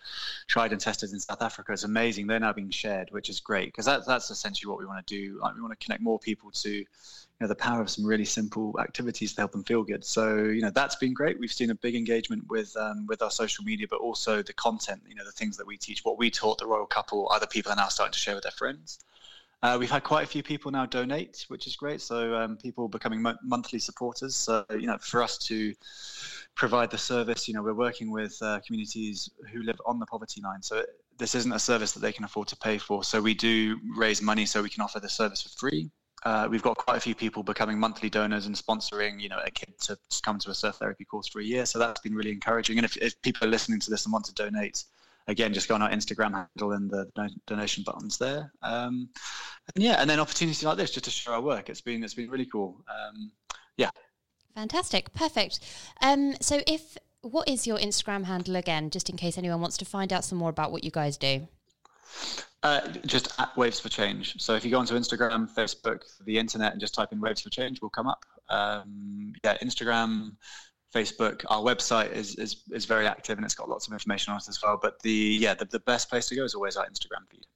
[0.47, 2.27] tried and tested in South Africa is amazing.
[2.27, 5.15] They're now being shared, which is great because that, that's essentially what we want to
[5.15, 5.39] do.
[5.41, 6.83] Like we want to connect more people to
[7.41, 10.05] know, the power of some really simple activities to help them feel good.
[10.05, 11.39] So, you know, that's been great.
[11.39, 15.01] We've seen a big engagement with um, with our social media, but also the content.
[15.07, 17.71] You know, the things that we teach, what we taught the royal couple, other people
[17.71, 18.99] are now starting to share with their friends.
[19.63, 22.01] Uh, we've had quite a few people now donate, which is great.
[22.01, 24.35] So um, people becoming mo- monthly supporters.
[24.35, 25.73] So you know, for us to
[26.55, 30.41] provide the service, you know, we're working with uh, communities who live on the poverty
[30.41, 30.61] line.
[30.61, 30.83] So
[31.17, 33.03] this isn't a service that they can afford to pay for.
[33.03, 35.91] So we do raise money so we can offer the service for free
[36.23, 39.49] uh, we've got quite a few people becoming monthly donors and sponsoring, you know, a
[39.49, 41.65] kid to come to a surf therapy course for a year.
[41.65, 42.77] So that's been really encouraging.
[42.77, 44.83] And if, if people are listening to this and want to donate,
[45.27, 47.09] again, just go on our Instagram handle and the
[47.47, 48.51] donation buttons there.
[48.61, 49.09] Um,
[49.75, 51.69] and yeah, and then opportunities like this just to show our work.
[51.69, 52.83] It's been it's been really cool.
[52.89, 53.31] Um,
[53.77, 53.89] yeah.
[54.53, 55.59] Fantastic, perfect.
[56.01, 59.85] Um, so if what is your Instagram handle again, just in case anyone wants to
[59.85, 61.47] find out some more about what you guys do?
[62.63, 64.39] Uh, just at Waves for Change.
[64.39, 67.49] So if you go onto Instagram, Facebook, the internet, and just type in Waves for
[67.49, 68.23] Change, will come up.
[68.49, 70.33] Um, yeah, Instagram,
[70.93, 71.43] Facebook.
[71.49, 74.47] Our website is, is is very active and it's got lots of information on it
[74.47, 74.77] as well.
[74.79, 77.47] But the yeah, the, the best place to go is always our Instagram feed.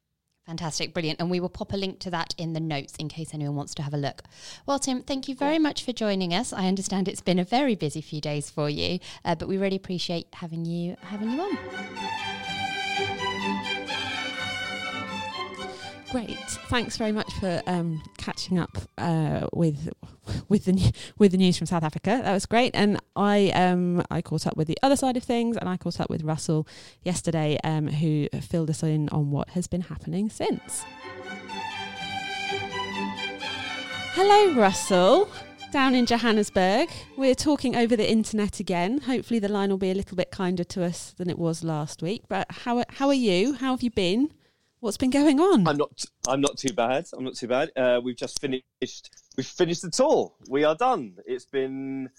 [0.45, 1.19] Fantastic, brilliant.
[1.19, 3.73] And we will pop a link to that in the notes in case anyone wants
[3.75, 4.21] to have a look.
[4.67, 6.53] Well, Tim, thank you very much for joining us.
[6.53, 9.75] I understand it's been a very busy few days for you, uh, but we really
[9.75, 13.24] appreciate having you having you on.
[16.15, 16.39] Great.
[16.69, 19.89] Thanks very much for um, catching up uh, with
[20.47, 22.21] with the with the news from South Africa.
[22.23, 25.57] That was great, and I um, I caught up with the other side of things,
[25.57, 26.69] and I caught up with Russell
[27.03, 30.85] yesterday, um, who filled us in on what has been happening since.
[34.13, 35.27] Hello, Russell.
[35.73, 39.01] Down in Johannesburg, we're talking over the internet again.
[39.01, 42.01] Hopefully, the line will be a little bit kinder to us than it was last
[42.01, 42.23] week.
[42.29, 43.55] But how how are you?
[43.55, 44.31] How have you been?
[44.85, 45.67] What's been going on?
[45.67, 46.05] I'm not.
[46.27, 47.07] I'm not too bad.
[47.17, 47.71] I'm not too bad.
[47.75, 49.09] Uh, we've just finished.
[49.35, 50.31] We've finished the tour.
[50.47, 51.15] We are done.
[51.25, 52.11] It's been,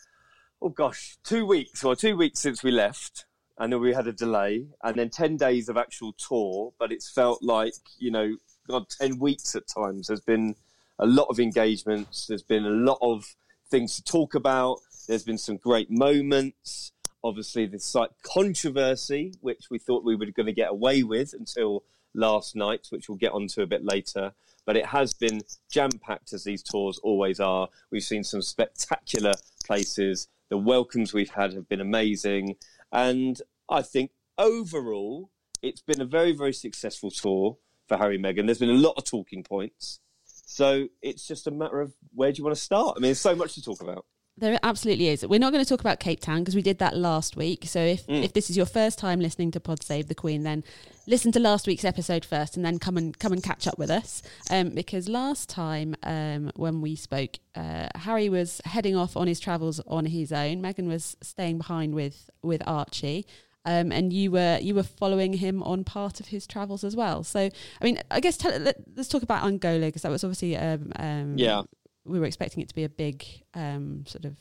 [0.60, 3.26] oh gosh, two weeks or two weeks since we left,
[3.56, 6.72] and then we had a delay, and then ten days of actual tour.
[6.76, 10.08] But it's felt like you know, God, ten weeks at times.
[10.08, 10.56] There's been
[10.98, 12.26] a lot of engagements.
[12.26, 13.36] There's been a lot of
[13.70, 14.80] things to talk about.
[15.06, 16.90] There's been some great moments.
[17.22, 21.84] Obviously, this slight controversy, which we thought we were going to get away with until
[22.16, 24.32] last night, which we'll get onto a bit later.
[24.64, 27.68] But it has been jam packed as these tours always are.
[27.90, 30.28] We've seen some spectacular places.
[30.48, 32.56] The welcomes we've had have been amazing.
[32.90, 35.30] And I think overall,
[35.62, 38.46] it's been a very, very successful tour for Harry and Meghan.
[38.46, 40.00] There's been a lot of talking points.
[40.24, 42.94] So it's just a matter of where do you want to start?
[42.96, 44.06] I mean, there's so much to talk about.
[44.38, 45.26] There absolutely is.
[45.26, 47.64] We're not going to talk about Cape Town because we did that last week.
[47.64, 48.22] So if, mm.
[48.22, 50.62] if this is your first time listening to Pod Save the Queen, then
[51.06, 53.90] listen to last week's episode first, and then come and come and catch up with
[53.90, 54.22] us.
[54.50, 59.40] Um, because last time um, when we spoke, uh, Harry was heading off on his
[59.40, 60.60] travels on his own.
[60.60, 63.26] Meghan was staying behind with with Archie.
[63.64, 67.24] Um, and you were you were following him on part of his travels as well.
[67.24, 67.40] So,
[67.80, 70.92] I mean, I guess tell, let, us talk about Angola because that was obviously um,
[70.96, 71.62] um, yeah
[72.06, 74.36] we were expecting it to be a big um, sort of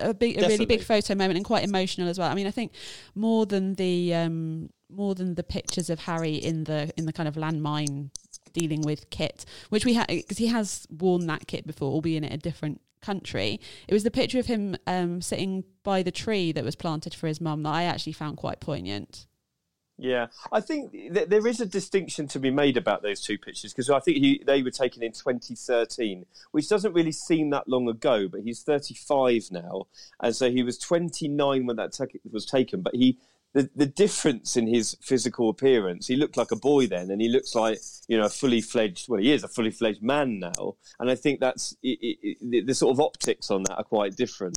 [0.00, 2.30] a big, a really big photo moment and quite emotional as well.
[2.30, 2.72] I mean, I think
[3.14, 7.28] more than the um, more than the pictures of Harry in the in the kind
[7.28, 8.10] of landmine
[8.52, 12.32] dealing with kit, which we had because he has worn that kit before, albeit in
[12.32, 13.60] a different country.
[13.88, 17.26] It was the picture of him um, sitting by the tree that was planted for
[17.26, 19.26] his mum that I actually found quite poignant.
[20.02, 23.74] Yeah, I think th- there is a distinction to be made about those two pictures
[23.74, 27.86] because I think he, they were taken in 2013, which doesn't really seem that long
[27.86, 28.26] ago.
[28.26, 29.88] But he's 35 now,
[30.22, 31.98] and so he was 29 when that
[32.32, 32.80] was taken.
[32.80, 33.18] But he,
[33.52, 37.28] the the difference in his physical appearance, he looked like a boy then, and he
[37.28, 39.06] looks like you know a fully fledged.
[39.06, 42.66] Well, he is a fully fledged man now, and I think that's it, it, it,
[42.66, 44.56] the sort of optics on that are quite different.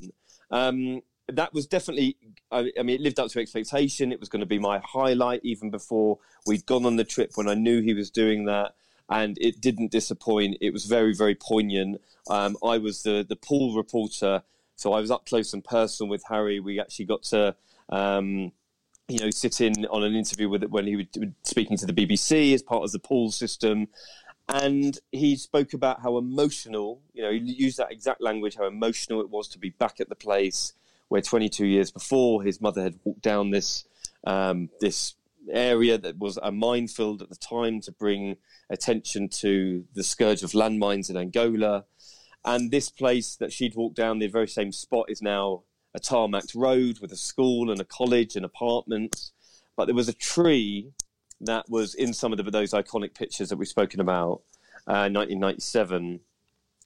[0.50, 2.16] Um, that was definitely
[2.50, 4.12] I, I, mean it lived up to expectation.
[4.12, 7.48] It was going to be my highlight even before we'd gone on the trip when
[7.48, 8.74] i knew he was doing that
[9.08, 10.58] and it didn't disappoint.
[10.60, 12.00] It was very very poignant.
[12.28, 14.42] Um, i was the the pool reporter
[14.76, 16.60] so i was up close and personal with harry.
[16.60, 17.54] We actually got to
[17.90, 18.52] um,
[19.08, 21.06] you know sit in on an interview with it when he was
[21.42, 23.88] speaking to the bbc as part of the pool system
[24.48, 29.20] and he spoke about how emotional you know he used that exact language how emotional
[29.20, 30.72] it was to be back at the place
[31.08, 33.84] where 22 years before his mother had walked down this
[34.26, 35.14] um, this
[35.52, 38.36] area that was a minefield at the time to bring
[38.70, 41.84] attention to the scourge of landmines in Angola.
[42.44, 45.62] And this place that she'd walked down, the very same spot, is now
[45.94, 49.32] a tarmacked road with a school and a college and apartments.
[49.76, 50.92] But there was a tree
[51.40, 54.42] that was in some of the, those iconic pictures that we've spoken about,
[54.86, 56.20] uh, 1997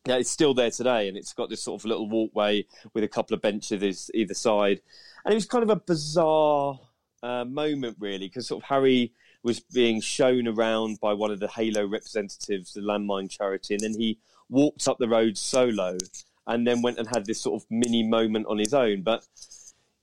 [0.08, 3.08] yeah, it's still there today, and it's got this sort of little walkway with a
[3.08, 4.80] couple of benches either side,
[5.22, 6.80] and it was kind of a bizarre
[7.22, 11.48] uh, moment, really, because sort of Harry was being shown around by one of the
[11.48, 14.18] Halo representatives, the Landmine Charity, and then he
[14.48, 15.98] walked up the road solo,
[16.46, 19.26] and then went and had this sort of mini moment on his own, but.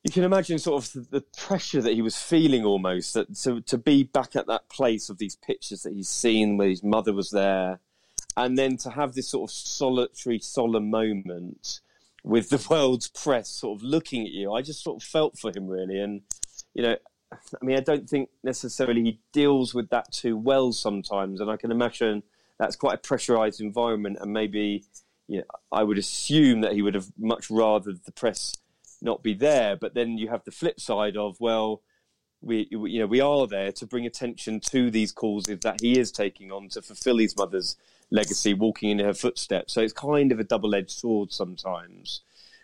[0.03, 3.75] You can imagine sort of the pressure that he was feeling almost that to, to
[3.75, 7.31] be back at that place of these pictures that he's seen where his mother was
[7.31, 7.79] there,
[8.37, 11.79] and then to have this sort of solitary, solemn moment
[12.23, 15.51] with the world's press sort of looking at you, I just sort of felt for
[15.55, 15.99] him really.
[15.99, 16.21] And,
[16.73, 16.97] you know,
[17.31, 21.39] I mean, I don't think necessarily he deals with that too well sometimes.
[21.39, 22.23] And I can imagine
[22.59, 24.17] that's quite a pressurized environment.
[24.19, 24.83] And maybe,
[25.27, 28.53] you know, I would assume that he would have much rather the press
[29.01, 29.75] not be there.
[29.75, 31.81] But then you have the flip side of, well,
[32.45, 36.11] we you know we are there to bring attention to these causes that he is
[36.11, 37.75] taking on to fulfill his mother's
[38.11, 39.73] legacy, walking in her footsteps.
[39.73, 42.21] So it's kind of a double-edged sword sometimes.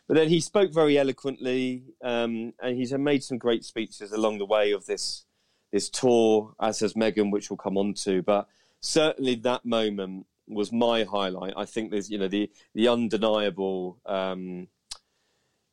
[0.07, 4.45] But then he spoke very eloquently, um, and he's made some great speeches along the
[4.45, 5.25] way of this
[5.71, 8.21] this tour, as has Meghan, which we'll come on to.
[8.21, 8.47] But
[8.81, 11.53] certainly that moment was my highlight.
[11.55, 13.99] I think there's you know the the undeniable.
[14.05, 14.67] Um,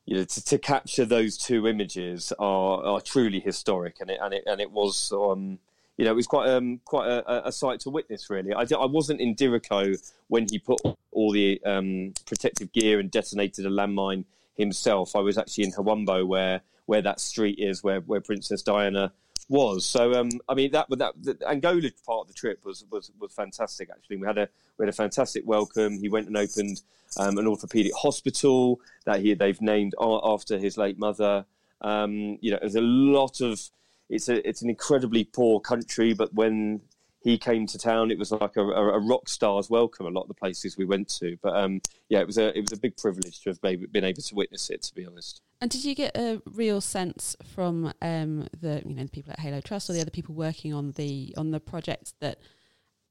[0.08, 4.32] you know, to, to, capture those two images are, are truly historic, and it and
[4.32, 5.58] it and it was um,
[5.98, 8.30] you know, it was quite um, quite a, a, sight to witness.
[8.30, 10.80] Really, I, I wasn't in Dirico when he put
[11.12, 14.24] all the um, protective gear and detonated a landmine
[14.56, 15.14] himself.
[15.14, 19.12] I was actually in Huambo, where where that street is, where where Princess Diana
[19.48, 19.86] was.
[19.86, 23.32] So um, I mean that that the Angola part of the trip was was was
[23.32, 23.90] fantastic.
[23.90, 25.98] Actually, we had a we had a fantastic welcome.
[25.98, 26.82] He went and opened
[27.16, 31.44] um, an orthopedic hospital that he they've named after his late mother.
[31.80, 33.60] Um, you know, there's a lot of
[34.08, 36.80] it's a it's an incredibly poor country, but when
[37.20, 40.06] he came to town, it was like a, a, rock star's welcome.
[40.06, 42.60] A lot of the places we went to, but um, yeah, it was a it
[42.60, 44.82] was a big privilege to have been able to witness it.
[44.82, 45.42] To be honest.
[45.60, 49.40] And did you get a real sense from um, the you know the people at
[49.40, 52.38] Halo Trust or the other people working on the on the project that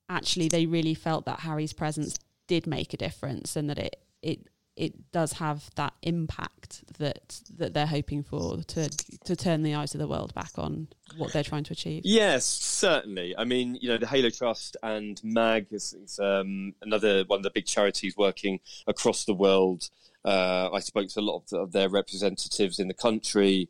[0.09, 2.17] actually they really felt that Harry's presence
[2.47, 7.73] did make a difference and that it it it does have that impact that that
[7.73, 8.89] they're hoping for to
[9.25, 12.03] to turn the eyes of the world back on what they're trying to achieve.
[12.05, 13.35] Yes, certainly.
[13.37, 17.43] I mean, you know, the Halo Trust and MAG is, is um, another one of
[17.43, 19.89] the big charities working across the world.
[20.23, 23.69] Uh, I spoke to a lot of, their representatives in the country,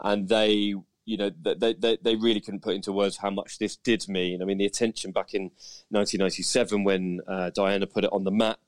[0.00, 0.74] and they.
[1.08, 4.42] You know, they, they, they really couldn't put into words how much this did mean.
[4.42, 5.52] I mean, the attention back in
[5.90, 8.58] 1997 when uh, Diana put it on the map,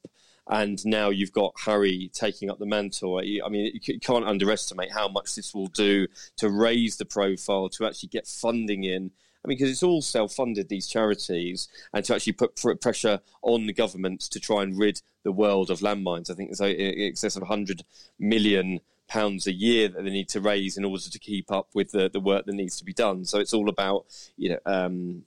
[0.48, 3.18] and now you've got Harry taking up the mantle.
[3.18, 7.86] I mean, you can't underestimate how much this will do to raise the profile, to
[7.86, 9.10] actually get funding in.
[9.44, 13.72] I mean, because it's all self-funded these charities, and to actually put pressure on the
[13.72, 16.30] governments to try and rid the world of landmines.
[16.30, 17.84] I think there's in excess of 100
[18.18, 21.92] million pounds a year that they need to raise in order to keep up with
[21.92, 23.24] the, the work that needs to be done.
[23.24, 25.24] So it's all about you know um,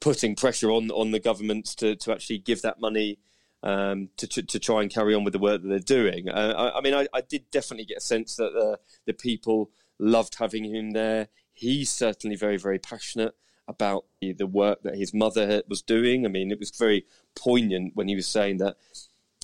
[0.00, 3.18] putting pressure on on the governments to to actually give that money
[3.62, 6.28] um, to, to, to, try and carry on with the work that they're doing.
[6.28, 9.70] Uh, I, I, mean, I, I, did definitely get a sense that uh, the people
[9.98, 11.28] loved having him there.
[11.52, 13.34] He's certainly very, very passionate
[13.68, 16.24] about the, the work that his mother was doing.
[16.24, 17.04] I mean, it was very
[17.34, 18.76] poignant when he was saying that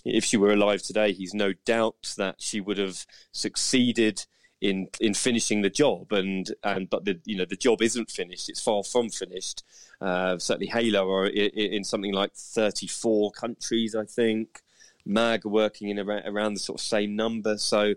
[0.04, 4.24] if she were alive today, he's no doubt that she would have succeeded
[4.60, 8.48] in in finishing the job and and but the you know the job isn't finished
[8.48, 9.62] it's far from finished
[10.00, 14.62] uh, certainly halo are in, in, something like 34 countries i think
[15.04, 17.94] mag working in around, around the sort of same number so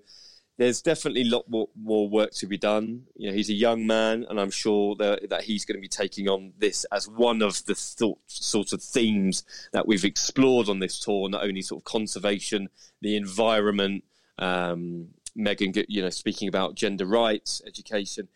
[0.60, 3.04] there's definitely a lot more, more, work to be done.
[3.16, 5.88] You know, he's a young man, and I'm sure that, that he's going to be
[5.88, 10.80] taking on this as one of the thought, sort of themes that we've explored on
[10.80, 11.30] this tour.
[11.30, 12.68] Not only sort of conservation,
[13.00, 14.04] the environment,
[14.38, 15.08] um,
[15.40, 18.28] Meghan, you know, speaking about gender rights, education,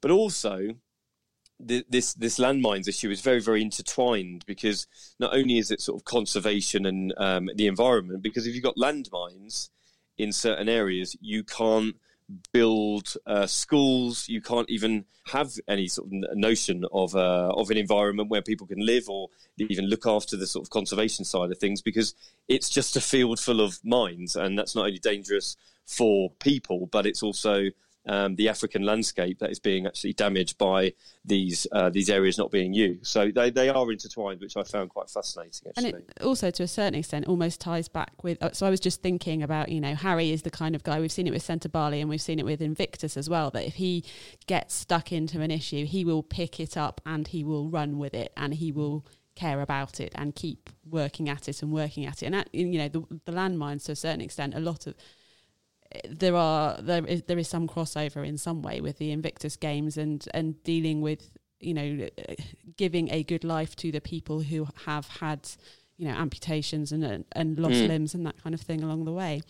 [0.00, 0.76] but also
[1.62, 4.86] this this landmines issue is very very intertwined because
[5.18, 8.76] not only is it sort of conservation and um, the environment, because if you've got
[8.76, 9.68] landmines
[10.16, 11.96] in certain areas, you can't
[12.52, 14.28] build uh, schools.
[14.28, 18.66] You can't even have any sort of notion of uh, of an environment where people
[18.66, 19.28] can live or
[19.58, 22.14] even look after the sort of conservation side of things because
[22.48, 25.56] it's just a field full of mines, and that's not only dangerous
[25.86, 27.66] for people, but it's also
[28.10, 30.92] um, the African landscape that is being actually damaged by
[31.24, 33.06] these uh, these areas not being used.
[33.06, 35.68] So they, they are intertwined, which I found quite fascinating.
[35.68, 35.92] Actually.
[35.92, 38.42] And it also, to a certain extent, almost ties back with.
[38.42, 40.98] Uh, so I was just thinking about, you know, Harry is the kind of guy
[40.98, 43.48] we've seen it with Sentebale and we've seen it with Invictus as well.
[43.50, 44.04] That if he
[44.48, 48.14] gets stuck into an issue, he will pick it up and he will run with
[48.14, 49.06] it and he will
[49.36, 52.26] care about it and keep working at it and working at it.
[52.26, 54.96] And at, you know, the, the landmines to a certain extent, a lot of
[56.08, 59.96] there are there is there is some crossover in some way with the Invictus games
[59.96, 62.08] and and dealing with you know
[62.76, 65.48] giving a good life to the people who have had
[65.96, 67.88] you know amputations and and lost mm.
[67.88, 69.42] limbs and that kind of thing along the way.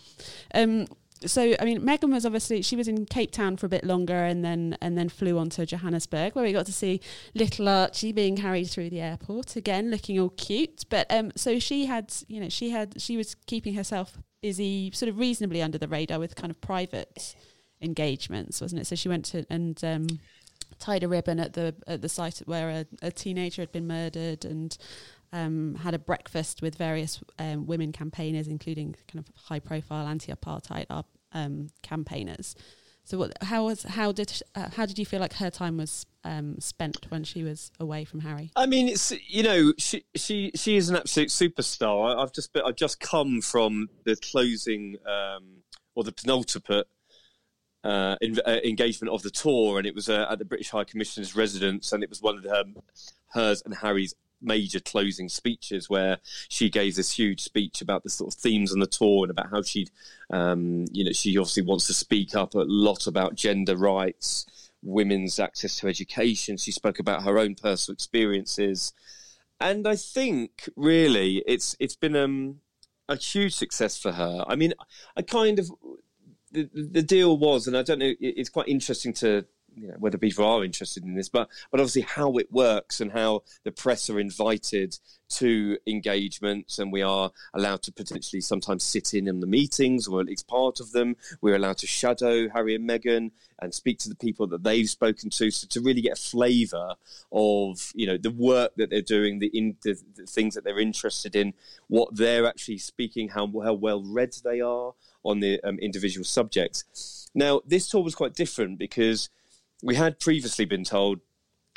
[0.54, 0.86] Um,
[1.26, 4.16] so I mean, Meghan was obviously she was in Cape Town for a bit longer,
[4.16, 7.00] and then and then flew on to Johannesburg, where we got to see
[7.34, 10.84] little Archie being carried through the airport again, looking all cute.
[10.88, 15.08] But um, so she had, you know, she had she was keeping herself busy, sort
[15.08, 17.34] of reasonably under the radar with kind of private
[17.80, 18.86] engagements, wasn't it?
[18.86, 20.06] So she went to and um,
[20.78, 24.44] tied a ribbon at the at the site where a, a teenager had been murdered,
[24.44, 24.76] and
[25.32, 30.32] um, had a breakfast with various um, women campaigners, including kind of high profile anti
[30.32, 30.86] apartheid
[31.32, 32.54] um, campaigners.
[33.04, 36.06] So, what, how was how did uh, how did you feel like her time was
[36.24, 38.50] um, spent when she was away from Harry?
[38.54, 42.16] I mean, it's you know she she she is an absolute superstar.
[42.16, 45.62] I, have just I've just come from the closing um,
[45.94, 46.86] or the penultimate
[47.82, 50.84] uh, in, uh, engagement of the tour, and it was uh, at the British High
[50.84, 52.64] Commissioner's residence, and it was one of her,
[53.28, 56.18] hers and Harry's major closing speeches where
[56.48, 59.50] she gave this huge speech about the sort of themes on the tour and about
[59.50, 59.88] how she,
[60.30, 64.46] um, you know, she obviously wants to speak up a lot about gender rights
[64.82, 66.56] women's access to education.
[66.56, 68.92] She spoke about her own personal experiences,
[69.60, 72.60] and I think really it's it's been um,
[73.08, 74.44] a huge success for her.
[74.46, 74.74] I mean,
[75.16, 75.70] I kind of
[76.50, 79.44] the, the deal was, and I don't know, it's quite interesting to
[79.76, 83.12] you know, whether people are interested in this, but but obviously how it works and
[83.12, 84.98] how the press are invited
[85.30, 90.20] to engagements, and we are allowed to potentially sometimes sit in in the meetings, or
[90.20, 91.16] at least part of them.
[91.40, 93.30] We're allowed to shadow Harry and Meghan
[93.62, 96.94] and speak to the people that they've spoken to, so to really get a flavour
[97.30, 100.80] of you know the work that they're doing, the, in, the, the things that they're
[100.80, 101.54] interested in,
[101.88, 104.94] what they're actually speaking, how how well read they are
[105.24, 107.30] on the um, individual subjects.
[107.34, 109.28] Now, this tour was quite different because
[109.82, 111.20] we had previously been told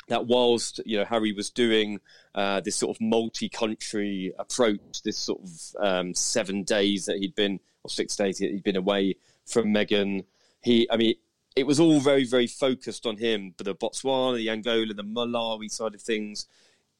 [0.08, 2.00] that whilst you know Harry was doing
[2.34, 5.50] uh, this sort of multi-country approach, this sort of
[5.80, 10.24] um, seven days that he'd been or six days that he'd been away from Meghan,
[10.62, 11.14] he, I mean,
[11.54, 13.54] it was all very very focused on him.
[13.56, 16.46] But the Botswana, the Angola, the Malawi side of things,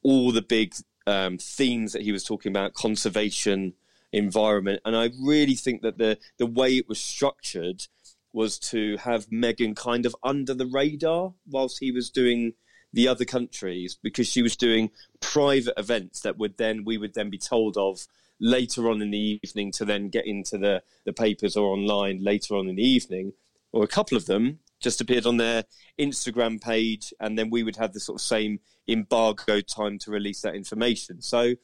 [0.03, 0.73] all the big
[1.07, 3.73] um, themes that he was talking about, conservation,
[4.11, 7.87] environment, and I really think that the the way it was structured
[8.35, 12.53] was to have Meghan kind of under the radar whilst he was doing
[12.91, 17.29] the other countries because she was doing private events that would then we would then
[17.29, 18.05] be told of
[18.41, 22.57] later on in the evening to then get into the, the papers or online later
[22.57, 23.31] on in the evening.
[23.71, 25.63] Or a couple of them just appeared on their
[25.97, 30.41] Instagram page and then we would have the sort of same embargo time to release
[30.41, 31.21] that information.
[31.21, 31.55] So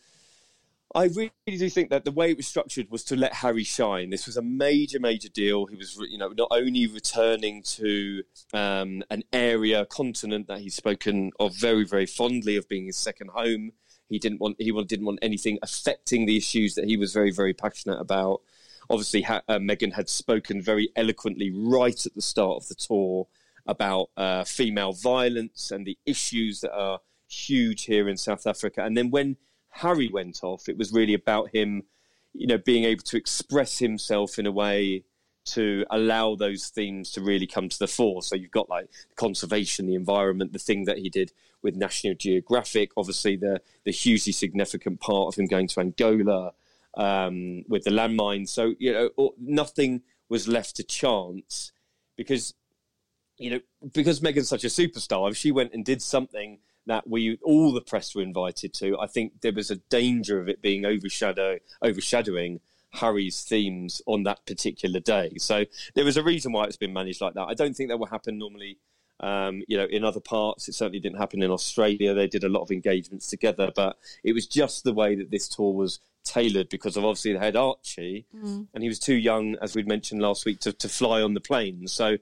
[0.93, 4.09] I really do think that the way it was structured was to let Harry shine.
[4.09, 5.65] This was a major, major deal.
[5.65, 8.23] He was, you know, not only returning to
[8.53, 13.29] um, an area, continent that he's spoken of very, very fondly of being his second
[13.29, 13.71] home.
[14.09, 17.53] He didn't want he didn't want anything affecting the issues that he was very, very
[17.53, 18.41] passionate about.
[18.89, 23.27] Obviously, ha- uh, Meghan had spoken very eloquently right at the start of the tour
[23.65, 28.83] about uh, female violence and the issues that are huge here in South Africa.
[28.83, 29.37] And then when
[29.71, 31.83] Harry went off, it was really about him,
[32.33, 35.03] you know, being able to express himself in a way
[35.43, 38.21] to allow those themes to really come to the fore.
[38.21, 42.91] So you've got like conservation, the environment, the thing that he did with National Geographic,
[42.95, 46.53] obviously the the hugely significant part of him going to Angola
[46.95, 48.49] um, with the landmines.
[48.49, 51.71] So you know, nothing was left to chance
[52.15, 52.53] because
[53.37, 53.59] you know
[53.93, 55.29] because Meghan's such a superstar.
[55.29, 58.99] If she went and did something that we all the press were invited to.
[58.99, 62.59] I think there was a danger of it being overshadow overshadowing
[62.93, 65.33] Harry's themes on that particular day.
[65.37, 65.65] So
[65.95, 67.47] there was a reason why it's been managed like that.
[67.47, 68.77] I don't think that will happen normally.
[69.21, 72.13] Um, you know, in other parts, it certainly didn't happen in Australia.
[72.13, 75.47] They did a lot of engagements together, but it was just the way that this
[75.47, 78.67] tour was tailored because of obviously they had Archie, mm.
[78.73, 81.39] and he was too young, as we'd mentioned last week, to, to fly on the
[81.39, 81.87] plane.
[81.87, 82.17] So,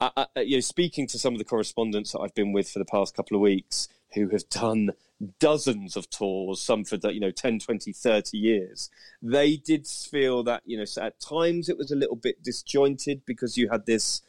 [0.00, 2.78] uh, uh, you know, speaking to some of the correspondents that I've been with for
[2.78, 4.90] the past couple of weeks, who have done
[5.38, 8.90] dozens of tours, some for you know 10, 20, 30 years,
[9.22, 13.56] they did feel that you know at times it was a little bit disjointed because
[13.56, 14.22] you had this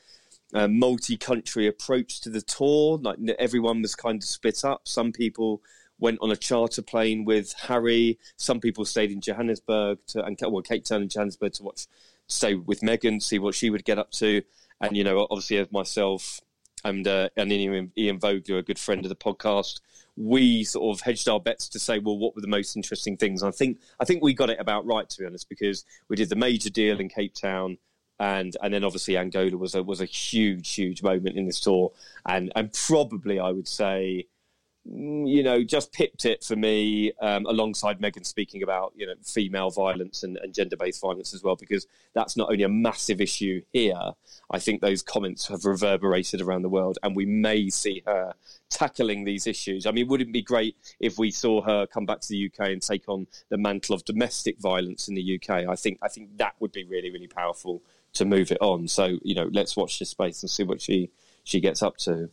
[0.53, 2.99] uh, multi-country approach to the tour.
[3.01, 4.87] Like everyone was kind of split up.
[4.87, 5.61] Some people
[5.99, 8.19] went on a charter plane with Harry.
[8.35, 11.87] Some people stayed in Johannesburg to, and well, Cape Town and Johannesburg to watch,
[12.27, 14.43] stay with Meghan, see what she would get up to.
[14.79, 16.39] And you know, obviously, as myself
[16.83, 19.81] and uh, and Ian, Ian Vogler, a good friend of the podcast,
[20.15, 23.41] we sort of hedged our bets to say, well, what were the most interesting things?
[23.41, 26.15] And I think I think we got it about right, to be honest, because we
[26.15, 27.77] did the major deal in Cape Town,
[28.19, 31.91] and and then obviously Angola was a was a huge huge moment in this tour,
[32.25, 34.27] and and probably I would say
[34.89, 39.69] you know, just pipped it for me um, alongside Meghan speaking about, you know, female
[39.69, 43.61] violence and, and gender based violence as well, because that's not only a massive issue
[43.73, 44.11] here,
[44.49, 48.33] I think those comments have reverberated around the world and we may see her
[48.69, 49.85] tackling these issues.
[49.85, 52.69] I mean, wouldn't it be great if we saw her come back to the UK
[52.69, 55.67] and take on the mantle of domestic violence in the UK?
[55.67, 57.81] I think, I think that would be really, really powerful
[58.13, 58.87] to move it on.
[58.87, 61.11] So, you know, let's watch this space and see what she,
[61.43, 62.29] she gets up to.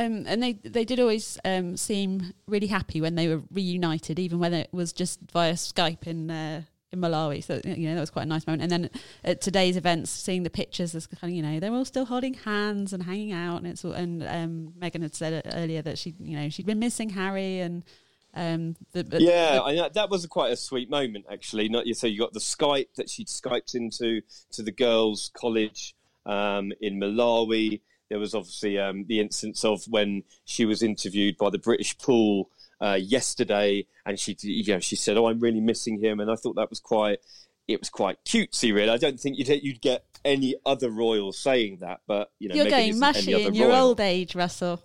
[0.00, 4.38] Um, and they they did always um, seem really happy when they were reunited, even
[4.38, 7.44] when it was just via Skype in uh, in Malawi.
[7.44, 8.62] So you know that was quite a nice moment.
[8.62, 8.90] And then
[9.24, 12.34] at today's events, seeing the pictures, there's kind of you know they're all still holding
[12.34, 13.58] hands and hanging out.
[13.58, 17.10] And it's and um, Meghan had said earlier that she you know she'd been missing
[17.10, 17.84] Harry and.
[18.32, 21.68] Um, the, the, yeah, the, I, that was a quite a sweet moment actually.
[21.68, 24.20] Not you so you got the Skype that she'd skyped into
[24.52, 25.96] to the girls' college
[26.26, 27.80] um, in Malawi
[28.10, 32.50] there was obviously um, the instance of when she was interviewed by the British pool
[32.82, 36.34] uh, yesterday, and she, you know, she said, "Oh, I'm really missing him," and I
[36.34, 37.20] thought that was quite
[37.68, 38.74] it was quite cutesy.
[38.74, 42.54] Really, I don't think you'd you'd get any other royal saying that, but you know,
[42.56, 43.86] You're going mushy in your royal.
[43.88, 44.82] old age, Russell.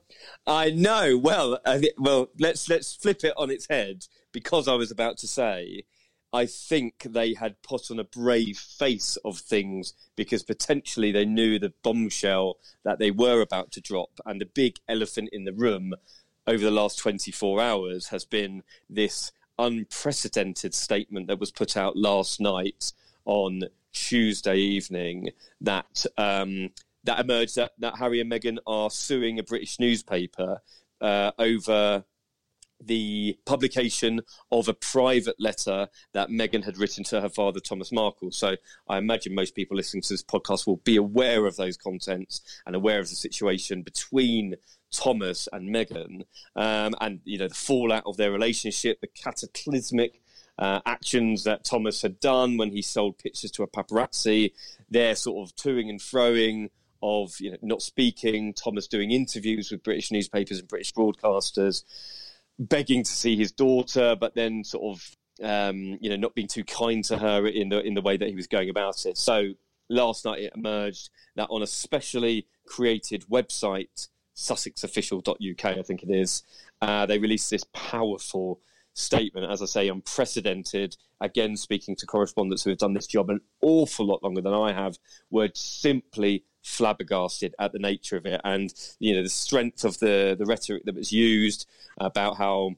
[0.47, 1.17] I know.
[1.17, 5.17] Well, I thi- well, let's let's flip it on its head because I was about
[5.19, 5.83] to say,
[6.33, 11.59] I think they had put on a brave face of things because potentially they knew
[11.59, 15.93] the bombshell that they were about to drop, and the big elephant in the room
[16.47, 22.39] over the last 24 hours has been this unprecedented statement that was put out last
[22.39, 22.91] night
[23.25, 23.63] on
[23.93, 25.29] Tuesday evening
[25.61, 26.69] that um,
[27.05, 30.61] that emerged that, that Harry and Meghan are suing a British newspaper
[31.01, 32.03] uh, over
[32.83, 34.21] the publication
[34.51, 38.31] of a private letter that Meghan had written to her father, Thomas Markle.
[38.31, 38.55] So
[38.87, 42.75] I imagine most people listening to this podcast will be aware of those contents and
[42.75, 44.55] aware of the situation between
[44.91, 46.23] Thomas and Meghan,
[46.55, 50.21] um, and you know the fallout of their relationship, the cataclysmic
[50.57, 54.53] uh, actions that Thomas had done when he sold pictures to a paparazzi,
[54.89, 56.69] their sort of toing and froing
[57.03, 61.83] of you know not speaking, Thomas doing interviews with British newspapers and British broadcasters,
[62.59, 66.63] begging to see his daughter, but then sort of um, you know not being too
[66.63, 69.17] kind to her in the in the way that he was going about it.
[69.17, 69.53] So
[69.89, 76.43] last night it emerged that on a specially created website, sussexofficial.uk, I think it is,
[76.81, 78.59] uh, they released this powerful
[78.93, 80.97] statement, as I say, unprecedented.
[81.21, 84.73] Again, speaking to correspondents who have done this job an awful lot longer than I
[84.73, 84.97] have,
[85.29, 90.35] were simply flabbergasted at the nature of it and you know the strength of the
[90.37, 91.67] the rhetoric that was used
[91.99, 92.71] about how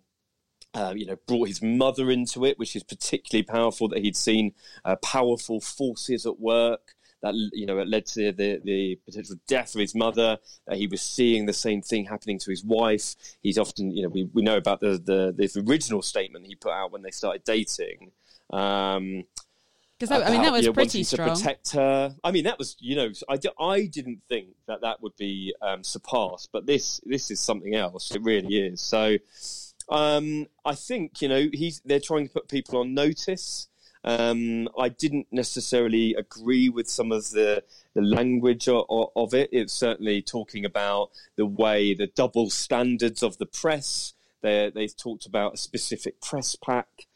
[0.73, 3.87] uh, you know, brought his mother into it, which is particularly powerful.
[3.87, 4.53] That he'd seen
[4.85, 9.73] uh, powerful forces at work that you know it led to the the potential death
[9.73, 10.37] of his mother.
[10.67, 13.15] That he was seeing the same thing happening to his wife.
[13.41, 16.71] He's often, you know, we, we know about the, the the original statement he put
[16.71, 18.11] out when they started dating.
[18.51, 19.23] Um,
[19.99, 21.29] Because I mean, that was you know, pretty strong.
[21.29, 22.15] To protect her.
[22.23, 25.55] I mean, that was you know, I, di- I didn't think that that would be
[25.61, 28.11] um, surpassed, but this this is something else.
[28.13, 28.79] It really is.
[28.79, 29.17] So
[29.89, 33.69] um, I think you know he's they're trying to put people on notice.
[34.03, 37.63] Um, I didn't necessarily agree with some of the
[37.95, 38.85] the language of,
[39.15, 39.49] of it.
[39.51, 44.13] It's certainly talking about the way the double standards of the press.
[44.41, 47.06] They they've talked about a specific press pack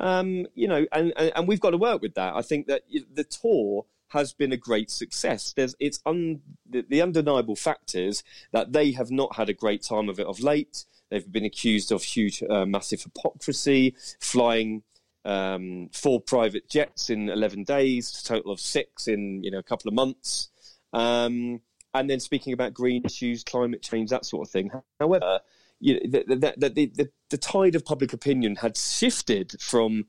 [0.00, 2.34] um, you know, and, and, and we've got to work with that.
[2.34, 2.82] I think that
[3.14, 5.52] the tour has been a great success.
[5.52, 9.82] There's it's un, the, the undeniable fact is that they have not had a great
[9.82, 10.84] time of it of late.
[11.10, 14.82] They've been accused of huge, uh, massive hypocrisy, flying
[15.24, 19.88] um, four private jets in 11 days, total of six in you know a couple
[19.88, 20.48] of months.
[20.92, 21.60] Um,
[21.92, 24.70] and then speaking about green issues, climate change, that sort of thing.
[24.98, 25.40] However,
[25.80, 30.04] you know, the, the, the, the, the tide of public opinion had shifted from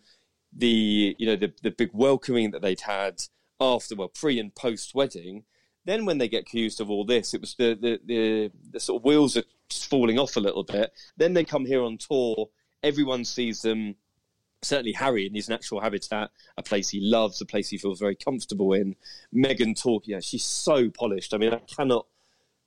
[0.54, 3.22] the you know the, the big welcoming that they'd had
[3.60, 5.44] after well pre and post wedding.
[5.86, 9.02] Then when they get accused of all this, it was the, the, the, the sort
[9.02, 10.92] of wheels are falling off a little bit.
[11.18, 12.50] Then they come here on tour.
[12.84, 13.96] Everyone sees them
[14.62, 18.16] certainly Harry in his natural habitat, a place he loves, a place he feels very
[18.16, 18.96] comfortable in.
[19.34, 21.34] Meghan talking, yeah, she's so polished.
[21.34, 22.06] I mean, I cannot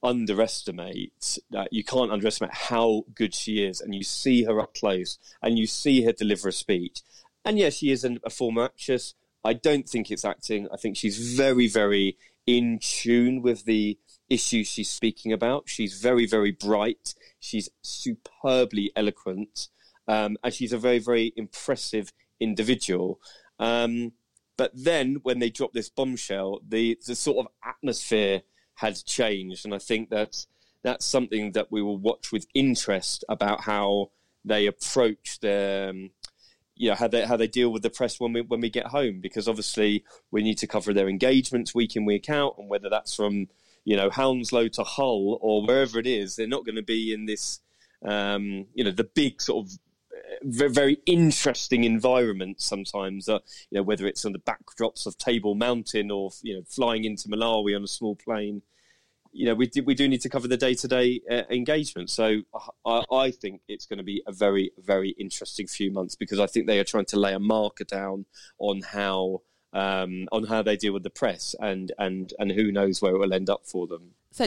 [0.04, 1.72] underestimate that.
[1.72, 5.66] You can't underestimate how good she is, and you see her up close, and you
[5.66, 7.00] see her deliver a speech.
[7.44, 9.14] And yes, she is an, a former actress.
[9.42, 10.68] I don't think it's acting.
[10.72, 13.98] I think she's very, very in tune with the
[14.30, 15.64] issues she's speaking about.
[15.66, 17.14] She's very, very bright.
[17.40, 19.68] She's superbly eloquent
[20.08, 23.20] um, and she's a very, very impressive individual.
[23.58, 24.12] Um,
[24.56, 28.42] but then when they drop this bombshell, the the sort of atmosphere
[28.74, 30.46] had changed, and I think that
[30.82, 34.10] that's something that we will watch with interest about how
[34.44, 35.90] they approach their.
[35.90, 36.10] Um,
[36.76, 38.86] you know how they how they deal with the press when we when we get
[38.86, 42.90] home because obviously we need to cover their engagements week in week out and whether
[42.90, 43.46] that's from
[43.84, 47.26] you know Hounslow to Hull or wherever it is they're not going to be in
[47.26, 47.60] this
[48.04, 49.78] um, you know the big sort of
[50.42, 53.28] very, interesting environment sometimes.
[53.28, 53.38] Uh,
[53.70, 57.28] you know, whether it's on the backdrops of Table Mountain or you know flying into
[57.28, 58.62] Malawi on a small plane.
[59.32, 62.08] You know, we do, we do need to cover the day to day engagement.
[62.10, 62.42] So
[62.86, 66.46] I, I think it's going to be a very very interesting few months because I
[66.46, 68.26] think they are trying to lay a marker down
[68.58, 69.42] on how.
[69.72, 73.18] Um, on how they deal with the press and, and, and who knows where it
[73.18, 74.12] will end up for them.
[74.30, 74.46] So,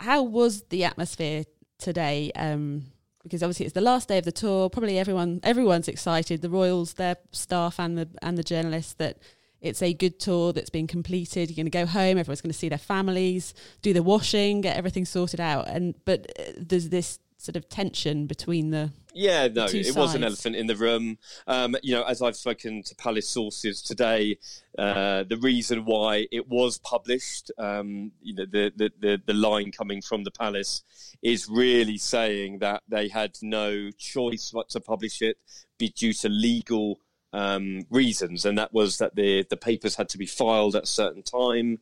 [0.00, 1.44] how was the atmosphere
[1.78, 2.32] today?
[2.34, 2.91] Um,
[3.22, 4.68] because obviously it's the last day of the tour.
[4.68, 6.42] Probably everyone everyone's excited.
[6.42, 9.18] The royals, their staff, and the and the journalists that
[9.60, 11.48] it's a good tour that's been completed.
[11.48, 12.18] You're going to go home.
[12.18, 15.68] Everyone's going to see their families, do the washing, get everything sorted out.
[15.68, 20.14] And but uh, there's this sort of tension between the Yeah, no, two it was
[20.14, 21.18] an elephant in the room.
[21.46, 24.38] Um, you know, as I've spoken to Palace sources today,
[24.78, 29.72] uh, the reason why it was published, um, you know, the, the, the, the line
[29.72, 30.84] coming from the Palace
[31.20, 35.36] is really saying that they had no choice but to publish it
[35.78, 37.00] be due to legal
[37.32, 40.86] um, reasons, and that was that the the papers had to be filed at a
[40.86, 41.78] certain time.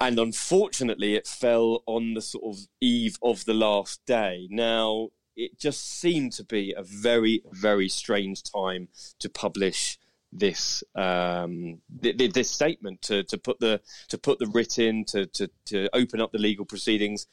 [0.00, 4.46] And unfortunately, it fell on the sort of eve of the last day.
[4.50, 8.88] Now, it just seemed to be a very, very strange time
[9.18, 9.98] to publish
[10.30, 15.04] this um, th- th- this statement to, to put the to put the writ in
[15.06, 17.26] to, to to open up the legal proceedings.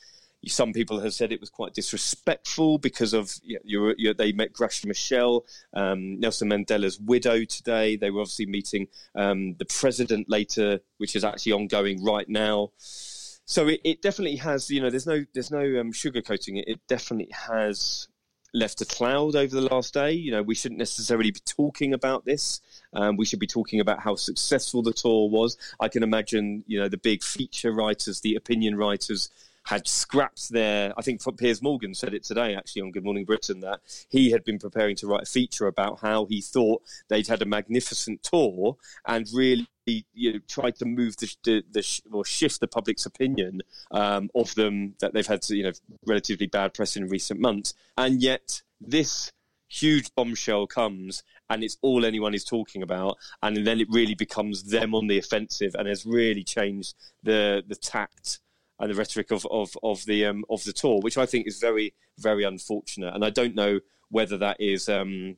[0.47, 4.31] Some people have said it was quite disrespectful because of you know, you're, you're, they
[4.31, 5.43] met Graça Machel,
[5.73, 7.95] um, Nelson Mandela's widow today.
[7.95, 12.71] They were obviously meeting um, the president later, which is actually ongoing right now.
[12.77, 16.67] So it, it definitely has, you know, there's no there's no um, sugarcoating it.
[16.67, 18.07] It definitely has
[18.55, 20.13] left a cloud over the last day.
[20.13, 22.61] You know, we shouldn't necessarily be talking about this.
[22.93, 25.57] Um, we should be talking about how successful the tour was.
[25.79, 29.29] I can imagine, you know, the big feature writers, the opinion writers
[29.65, 30.93] had scrapped their.
[30.97, 34.43] I think Piers Morgan said it today, actually, on Good Morning Britain, that he had
[34.43, 38.77] been preparing to write a feature about how he thought they'd had a magnificent tour
[39.05, 39.67] and really.
[40.15, 43.61] You know, tried to move the, the, the or shift the public's opinion
[43.91, 45.73] um, of them that they've had, you know,
[46.07, 49.31] relatively bad press in recent months, and yet this
[49.67, 54.63] huge bombshell comes and it's all anyone is talking about and then it really becomes
[54.63, 58.39] them on the offensive and has really changed the the tact
[58.79, 61.59] and the rhetoric of of, of the um, of the tour which I think is
[61.59, 63.13] very very unfortunate.
[63.13, 65.37] And I don't know whether that is um,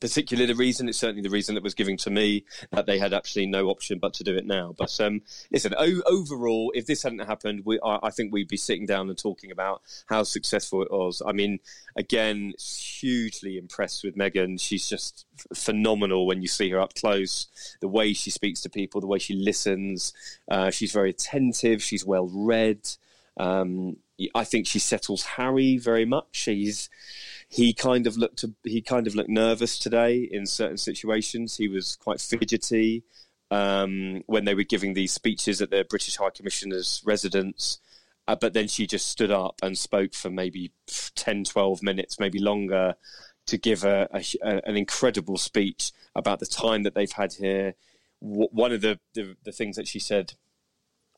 [0.00, 3.12] particularly the reason it's certainly the reason that was given to me that they had
[3.12, 4.74] actually no option but to do it now.
[4.76, 8.56] But um, listen o- overall if this hadn't happened we I, I think we'd be
[8.56, 11.22] sitting down and talking about how successful it was.
[11.24, 11.60] I mean
[11.96, 14.60] again hugely impressed with Meghan.
[14.60, 17.48] She's just f- phenomenal when you see her up close.
[17.80, 20.12] The way she speaks to people the way she listens
[20.50, 22.88] uh, she's very attentive she's well read.
[23.36, 23.96] Um,
[24.34, 26.28] I think she settles Harry very much.
[26.32, 26.90] She's
[27.50, 31.56] he kind of looked he kind of looked nervous today in certain situations.
[31.56, 33.02] He was quite fidgety
[33.50, 37.80] um, when they were giving these speeches at the British High Commissioner's residence.
[38.28, 40.70] Uh, but then she just stood up and spoke for maybe
[41.16, 42.94] 10, 12 minutes, maybe longer,
[43.46, 47.74] to give a, a, a, an incredible speech about the time that they've had here.
[48.22, 50.34] W- one of the, the, the things that she said,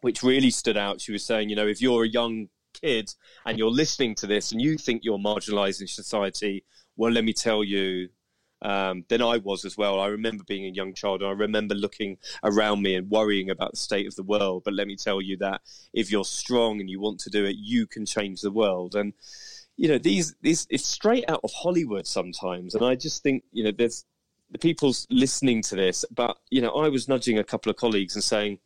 [0.00, 3.14] which really stood out, she was saying, you know, if you're a young kid
[3.44, 6.64] and you're listening to this and you think you're marginalized in society,
[6.96, 8.08] well, let me tell you,
[8.62, 10.00] um, then I was as well.
[10.00, 13.72] I remember being a young child and I remember looking around me and worrying about
[13.72, 14.62] the state of the world.
[14.64, 15.62] But let me tell you that
[15.92, 18.94] if you're strong and you want to do it, you can change the world.
[18.94, 19.14] And,
[19.76, 22.74] you know, these, these, it's straight out of Hollywood sometimes.
[22.74, 24.04] And I just think, you know, there's
[24.50, 28.14] the people's listening to this, but, you know, I was nudging a couple of colleagues
[28.14, 28.58] and saying,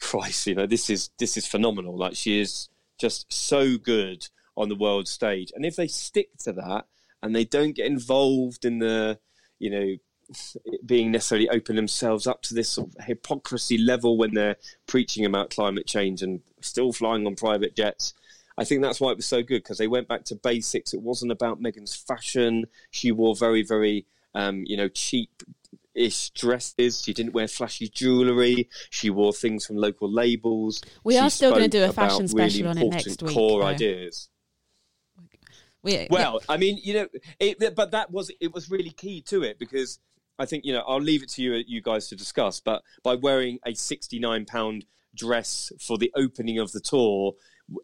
[0.00, 1.96] Christ, you know, this is, this is phenomenal.
[1.96, 2.68] Like she is,
[2.98, 5.52] just so good on the world stage.
[5.54, 6.86] And if they stick to that
[7.22, 9.18] and they don't get involved in the,
[9.58, 9.96] you know,
[10.86, 15.50] being necessarily open themselves up to this sort of hypocrisy level when they're preaching about
[15.50, 18.14] climate change and still flying on private jets.
[18.58, 20.94] I think that's why it was so good because they went back to basics.
[20.94, 22.66] It wasn't about Meghan's fashion.
[22.90, 25.42] She wore very, very, um, you know, cheap
[25.96, 27.02] ish dresses.
[27.02, 28.68] She didn't wear flashy jewellery.
[28.90, 30.82] She wore things from local labels.
[31.02, 33.60] We She are still gonna do a fashion special really on it next week, Core
[33.60, 33.66] though.
[33.66, 34.28] ideas.
[35.82, 39.42] We, Well, I mean, you know, it, but that was it was really key to
[39.42, 39.98] it because
[40.38, 42.60] I think you know I'll leave it to you you guys to discuss.
[42.60, 44.84] But by wearing a sixty nine pound
[45.14, 47.34] dress for the opening of the tour.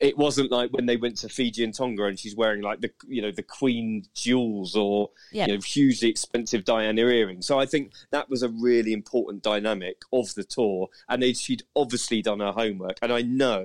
[0.00, 2.90] It wasn't like when they went to Fiji and Tonga and she's wearing like the
[3.08, 5.46] you know the Queen jewels or Yeah.
[5.46, 7.46] you know hugely expensive Diana earrings.
[7.46, 11.64] So I think that was a really important dynamic of the tour, and they, she'd
[11.74, 12.98] obviously done her homework.
[13.02, 13.64] And I know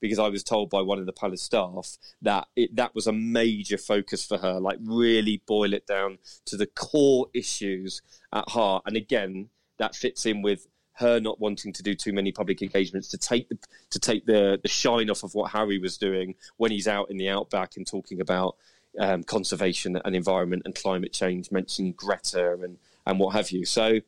[0.00, 3.12] because I was told by one of the palace staff that it, that was a
[3.12, 8.02] major focus for her, like really boil it down to the core issues
[8.34, 8.82] at heart.
[8.84, 9.48] And again,
[9.78, 13.48] that fits in with her not wanting to do too many public engagements to take
[13.48, 13.58] the
[13.90, 17.16] to take the the shine off of what Harry was doing when he's out in
[17.16, 18.56] the outback and talking about
[18.98, 23.64] um, conservation and environment and climate change, mentioning Greta and and what have you.
[23.64, 24.00] So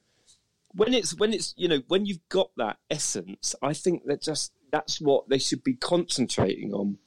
[0.75, 4.53] when it's when it's you know when you've got that essence, I think that just
[4.71, 6.99] that's what they should be concentrating on.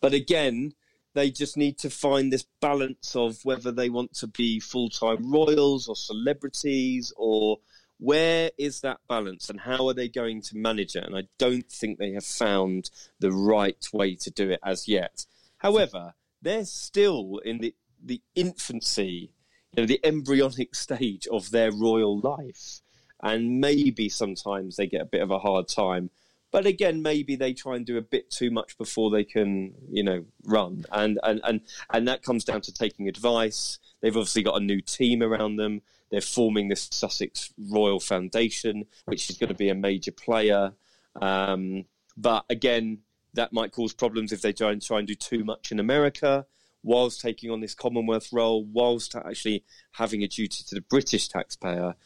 [0.00, 0.74] But again,
[1.14, 5.32] they just need to find this balance of whether they want to be full time
[5.32, 7.58] royals or celebrities or
[8.04, 11.04] where is that balance and how are they going to manage it?
[11.04, 15.24] And I don't think they have found the right way to do it as yet.
[15.56, 17.74] However, they're still in the
[18.06, 19.32] the infancy,
[19.72, 22.82] you know, the embryonic stage of their royal life,
[23.22, 26.10] and maybe sometimes they get a bit of a hard time.
[26.50, 30.04] But again, maybe they try and do a bit too much before they can, you
[30.04, 33.78] know, run, and and and and that comes down to taking advice.
[34.02, 35.80] They've obviously got a new team around them.
[36.14, 40.72] They're forming this Sussex Royal Foundation, which is going to be a major player.
[41.20, 41.86] Um,
[42.16, 42.98] but again,
[43.32, 46.46] that might cause problems if they try and try and do too much in America,
[46.84, 51.96] whilst taking on this Commonwealth role, whilst actually having a duty to the British taxpayer.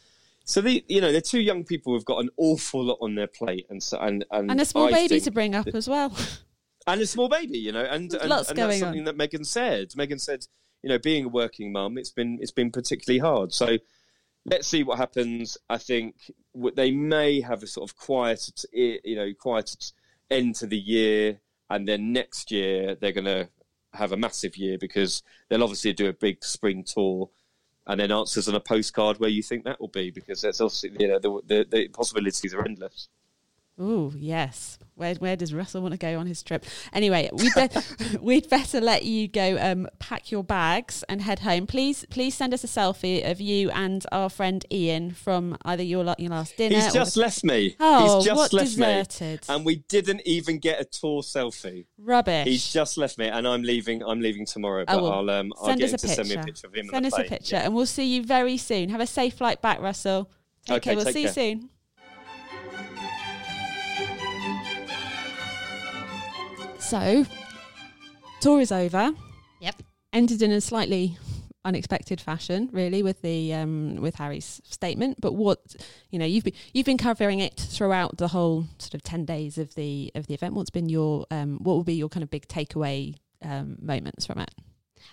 [0.46, 3.26] So the you know they're two young people who've got an awful lot on their
[3.26, 6.16] plate, and so and and, And a small I baby to bring up as well.
[6.86, 9.16] and a small baby, you know, and, There's and, lots and going that's something on.
[9.16, 9.90] that Meghan said.
[9.90, 10.46] Meghan said,
[10.82, 13.52] you know, being a working mum, it's been it's been particularly hard.
[13.52, 13.76] So
[14.50, 15.58] let's see what happens.
[15.68, 16.16] I think
[16.74, 19.92] they may have a sort of quiet, you know, quiet
[20.30, 21.40] end to the year,
[21.70, 23.48] and then next year they're going to
[23.94, 27.30] have a massive year because they'll obviously do a big spring tour.
[27.86, 30.90] And then answers on a postcard where you think that will be, because that's obviously
[30.98, 33.08] you know the, the, the possibilities are endless.
[33.80, 34.78] Ooh, yes.
[34.96, 36.64] Where where does Russell want to go on his trip?
[36.92, 37.68] Anyway, we'd, be-
[38.20, 41.68] we'd better let you go um, pack your bags and head home.
[41.68, 46.04] Please please send us a selfie of you and our friend Ian from either your,
[46.18, 47.76] your last dinner He's just the- left me.
[47.78, 49.48] Oh, He's just what left deserted.
[49.48, 51.86] me, and we didn't even get a tour selfie.
[51.96, 52.48] rubbish.
[52.48, 54.02] He's just left me, and I'm leaving.
[54.02, 56.06] I'm leaving tomorrow, but Oh, well, I'll um, I'll send get us him a to
[56.08, 56.24] picture.
[56.24, 56.88] send me a picture of him.
[56.88, 57.62] Send us a picture, Yeah.
[57.66, 58.88] and we'll see you very soon.
[58.88, 60.28] Have a safe flight back, Russell.
[60.66, 60.96] Take Okay, care.
[61.04, 61.70] We'll see you soon.
[66.88, 67.26] So,
[68.40, 69.12] tour is over.
[69.60, 69.82] Yep.
[70.14, 71.18] Ended in a slightly
[71.62, 75.20] unexpected fashion, really, with the um, with Harry's statement.
[75.20, 75.76] But what
[76.08, 79.58] you know, you've been you've been covering it throughout the whole sort of ten days
[79.58, 80.54] of the of the event.
[80.54, 84.38] What's been your um, what will be your kind of big takeaway um, moments from
[84.38, 84.54] it?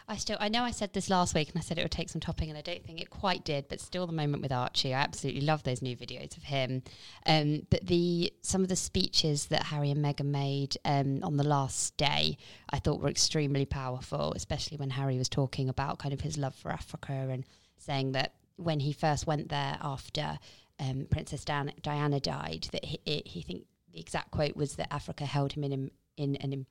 [0.07, 2.09] I still, I know I said this last week and I said it would take
[2.09, 4.93] some topping and I don't think it quite did, but still the moment with Archie,
[4.93, 6.83] I absolutely love those new videos of him.
[7.25, 11.43] Um, but the, some of the speeches that Harry and Meghan made um, on the
[11.43, 12.37] last day,
[12.69, 16.55] I thought were extremely powerful, especially when Harry was talking about kind of his love
[16.55, 17.45] for Africa and
[17.77, 20.39] saying that when he first went there after
[20.79, 25.25] um, Princess Dan- Diana died, that he, he, think the exact quote was that Africa
[25.25, 26.65] held him in, in, in an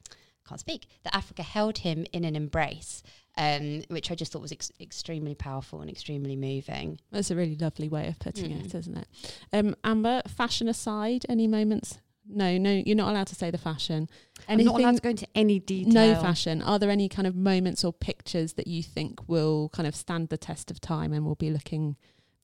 [0.48, 3.02] can't speak, that Africa held him in an embrace,
[3.36, 6.98] um, which I just thought was ex- extremely powerful and extremely moving.
[7.10, 8.64] That's a really lovely way of putting Mm.
[8.66, 9.08] it, isn't it?
[9.52, 11.98] Um, Amber, fashion aside, any moments?
[12.26, 14.08] No, no, you're not allowed to say the fashion.
[14.48, 15.92] I'm not allowed to go into any detail.
[15.92, 16.62] no fashion.
[16.62, 20.30] Are there any kind of moments or pictures that you think will kind of stand
[20.30, 21.96] the test of time and we'll be looking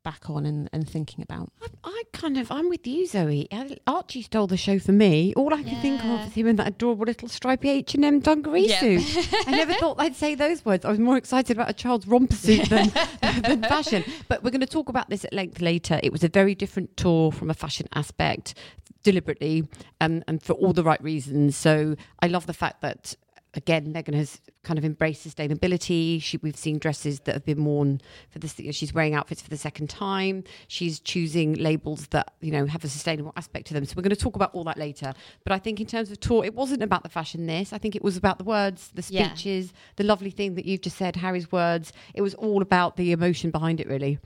[0.03, 1.53] back on and, and thinking about?
[1.63, 3.49] I, I kind of, I'm with you, Zoe.
[3.87, 5.33] Archie stole the show for me.
[5.35, 8.21] All I can think of is him in that adorable little stripy H and M
[8.21, 8.81] dungaree Yeah.
[8.81, 9.35] suit.
[9.47, 10.85] I never thought I'd say those words.
[10.85, 12.91] I was more excited about a child's romper suit than,
[13.43, 14.05] than fashion.
[14.29, 16.01] But we're going to talk about this at length later.
[16.03, 18.55] It was a very different tour from a fashion aspect,
[19.03, 19.69] deliberately,
[20.01, 21.57] um, and for all the right reasons.
[21.57, 23.15] So I love the fact that
[23.55, 26.23] again, Meghan has kind of embraced sustainability.
[26.23, 28.55] She, we've seen dresses that have been worn for this.
[28.73, 30.45] She's wearing outfits for the second time.
[30.69, 33.85] She's choosing labels that you know have a sustainable aspect to them.
[33.85, 35.13] So we're going to talk about all that later.
[35.45, 37.47] But I think in terms of tour, it wasn't about the fashion.
[37.47, 39.29] This I think it was about the words, the Yeah.
[39.29, 41.93] speeches, the lovely thing that you've just said, Harry's words.
[42.15, 44.19] It was all about the emotion behind it, really.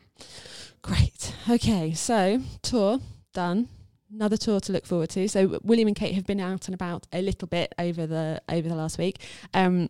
[0.82, 1.34] Great.
[1.48, 3.00] Okay, so tour
[3.32, 3.68] done.
[4.14, 5.28] Another tour to look forward to.
[5.28, 8.68] So William and Kate have been out and about a little bit over the over
[8.68, 9.20] the last week,
[9.52, 9.88] um,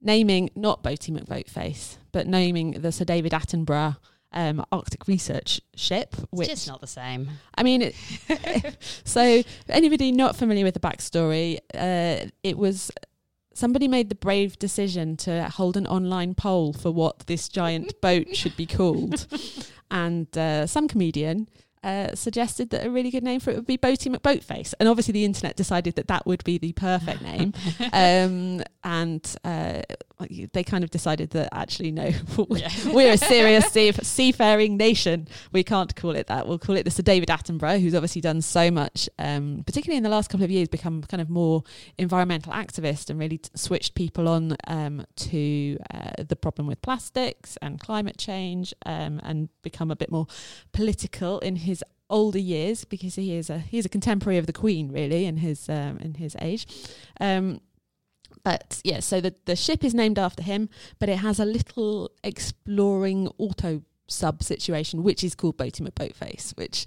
[0.00, 3.96] naming not Boaty McBoatface, but naming the Sir David Attenborough
[4.34, 6.08] um, Arctic Research Ship.
[6.12, 7.28] It's Which just not the same.
[7.56, 12.90] I mean, it, so anybody not familiar with the backstory, uh, it was
[13.54, 18.36] somebody made the brave decision to hold an online poll for what this giant boat
[18.36, 19.26] should be called,
[19.90, 21.48] and uh, some comedian.
[21.84, 25.12] Uh, suggested that a really good name for it would be Boaty McBoatface, and obviously
[25.12, 27.52] the internet decided that that would be the perfect name,
[27.92, 29.82] um, and uh,
[30.52, 32.10] they kind of decided that actually no,
[32.86, 35.28] we're a serious sea- seafaring nation.
[35.52, 36.46] We can't call it that.
[36.48, 40.04] We'll call it the Sir David Attenborough, who's obviously done so much, um, particularly in
[40.04, 41.64] the last couple of years, become kind of more
[41.98, 47.58] environmental activist and really t- switched people on um, to uh, the problem with plastics
[47.60, 50.26] and climate change, um, and become a bit more
[50.72, 51.73] political in his
[52.10, 55.68] older years because he is a he's a contemporary of the Queen, really, in his
[55.68, 56.66] um, in his age.
[57.20, 57.60] Um,
[58.42, 62.10] but yeah, so the the ship is named after him, but it has a little
[62.22, 66.86] exploring auto sub situation, which is called Boaty McBoatface, which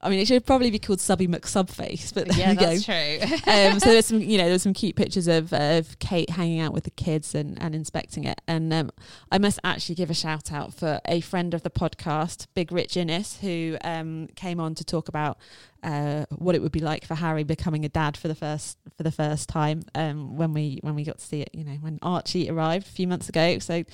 [0.00, 2.66] I mean, it should probably be called Subby McSubface, but there yeah, go.
[2.66, 3.52] that's true.
[3.52, 6.74] um, so there's some, you know, there's some cute pictures of, of Kate hanging out
[6.74, 8.40] with the kids and, and inspecting it.
[8.46, 8.90] And um,
[9.32, 12.96] I must actually give a shout out for a friend of the podcast, Big Rich
[12.96, 15.38] Innes, who um, came on to talk about
[15.82, 19.02] uh, what it would be like for Harry becoming a dad for the first for
[19.02, 21.50] the first time um, when we when we got to see it.
[21.52, 23.58] You know, when Archie arrived a few months ago.
[23.58, 23.84] So,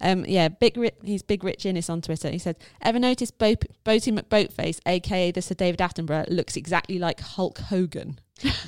[0.00, 2.30] um, yeah, Big Ri- he's Big Rich Innes on Twitter.
[2.30, 7.20] He said, "Ever noticed Bo- Boaty McBoatface, aka the Sir David Attenborough, looks exactly like
[7.20, 8.18] Hulk Hogan?"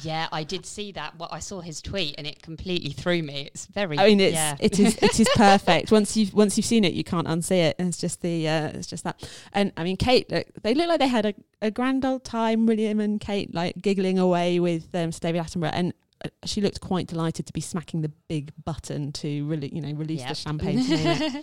[0.03, 1.19] Yeah, I did see that.
[1.19, 3.51] Well, I saw his tweet and it completely threw me.
[3.53, 3.99] It's very.
[3.99, 4.57] I mean, it's yeah.
[4.61, 5.91] it is it is perfect.
[5.91, 7.77] Once you've once you've seen it, you can't unsee it.
[7.79, 9.29] And it's just the uh, it's just that.
[9.53, 12.67] And I mean, Kate, look, they look like they had a, a grand old time.
[12.67, 15.93] William and Kate like giggling away with um, David Attenborough, and
[16.25, 19.93] uh, she looked quite delighted to be smacking the big button to really you know
[19.95, 20.37] release the Yep.
[20.37, 21.43] champagne.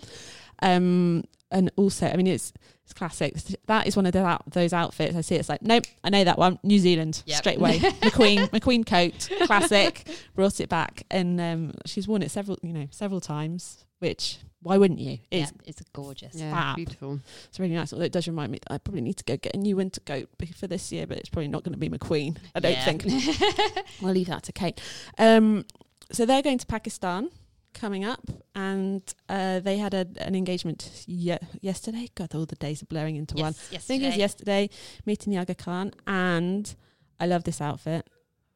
[0.62, 0.76] to name it.
[0.76, 2.52] um, and also, I mean, it's
[2.84, 3.34] it's classic.
[3.66, 5.14] That is one of the, out- those outfits.
[5.14, 5.34] I see.
[5.36, 6.58] It's like, nope, I know that one.
[6.62, 7.38] New Zealand, Yep.
[7.38, 7.78] straight away.
[7.78, 10.08] McQueen, McQueen coat, classic.
[10.34, 13.84] Brought it back, and um, she's worn it several, you know, several times.
[13.98, 15.18] Which why wouldn't you?
[15.30, 16.34] yeah, It's it's gorgeous.
[16.34, 16.76] Yeah, fab.
[16.76, 17.20] beautiful.
[17.48, 17.92] it's really nice.
[17.92, 20.00] Although it does remind me that I probably need to go get a new winter
[20.00, 22.36] coat be- for this year, but it's probably not going to be McQueen.
[22.54, 22.84] I don't Yeah.
[22.84, 23.04] think.
[24.02, 24.80] I'll leave that to Kate.
[25.18, 25.66] Um,
[26.10, 27.28] so they're going to Pakistan
[27.74, 32.08] coming up, and uh, they had a, an engagement ye- yesterday.
[32.14, 33.54] God, all the days are blurring into one.
[33.70, 34.70] yes, I think it was yesterday,
[35.06, 36.74] meeting the Aga Khan, and
[37.20, 38.08] I love this outfit.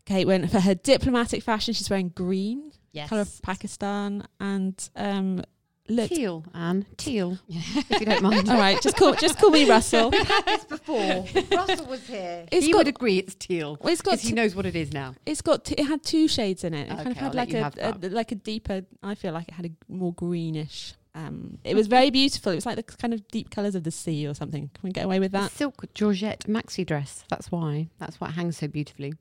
[0.05, 1.75] Kate went for her diplomatic fashion.
[1.75, 3.09] She's wearing green, Yes.
[3.09, 5.43] colour of Pakistan, and um,
[5.89, 6.09] look.
[6.09, 6.87] Teal, Anne.
[6.97, 8.49] Teal, if you don't mind.
[8.49, 10.11] All right, just call just call me Russell.
[10.11, 11.25] We've had this before.
[11.53, 12.47] Russell was here.
[12.53, 13.79] It's he got- would agree it's teal.
[13.81, 15.15] Well, it's got Because he knows what it is now.
[15.25, 16.85] It's got t- it had two shades in it.
[16.85, 18.83] It kind of Okay, had I'll like a, a like a deeper.
[19.03, 20.95] I feel like it had a more greenish.
[21.15, 22.53] Um, it was very beautiful.
[22.53, 24.69] It was like the kind of deep colours of the sea or something.
[24.75, 25.51] Can we get away with that?
[25.51, 27.25] silk Georgette maxi dress.
[27.31, 27.89] That's why.
[27.99, 29.15] That's what hangs so beautifully.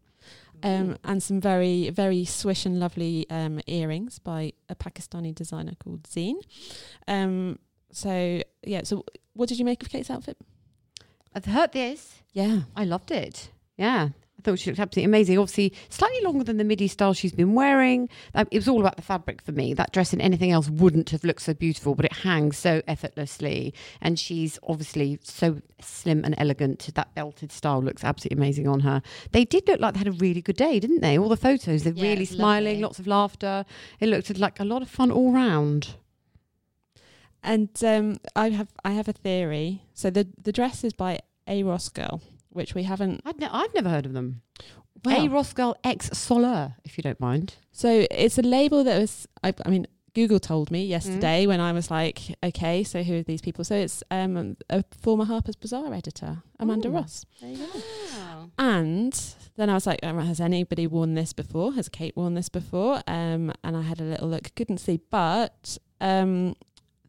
[0.66, 6.08] Um, and some very very swish and lovely um, earrings by a Pakistani designer called
[6.08, 6.40] Zeen.
[7.08, 7.60] Um,
[7.92, 8.82] so yeah.
[8.84, 10.38] So what did you make of Kate's outfit?
[11.34, 12.24] I've heard this.
[12.34, 12.62] Yeah.
[12.76, 13.50] I loved it.
[13.78, 14.10] Yeah.
[14.38, 15.38] I thought she looked absolutely amazing.
[15.40, 18.10] Obviously, slightly longer than the midi style she's been wearing.
[18.36, 19.74] Um, it was all about the fabric for me.
[19.74, 23.74] That dress and anything else wouldn't have looked so beautiful, but it hangs so effortlessly.
[24.02, 26.90] And she's obviously so slim and elegant.
[26.94, 29.02] That belted style looks absolutely amazing on her.
[29.32, 31.18] They did look like they had a really good day, didn't they?
[31.18, 32.82] All the photos, they're Yeah, really smiling, lovely.
[32.84, 33.66] lots of laughter.
[34.00, 35.96] It looked like a lot of fun all round.
[37.42, 39.84] And um, I have I have a theory.
[39.94, 42.22] So the the dress is by ARoss Girl,
[42.56, 43.22] which we haven't.
[43.26, 44.42] I'd ne- I've never heard of them.
[45.04, 47.56] Well, ARoss Girl X Soler, if you don't mind.
[47.72, 49.86] So it's a label that was, I, I mean,
[50.16, 53.64] Google told me yesterday when I was like, okay, so who are these people?
[53.66, 56.92] So it's um, a former Harper's Bazaar editor, Amanda Ooh.
[56.94, 57.26] Ross.
[57.42, 58.50] There you go.
[58.58, 59.14] And
[59.58, 61.74] then I was like, oh, has anybody worn this before?
[61.74, 63.02] Has Kate worn this before?
[63.08, 66.56] Um, and I had a little look, couldn't see, but um,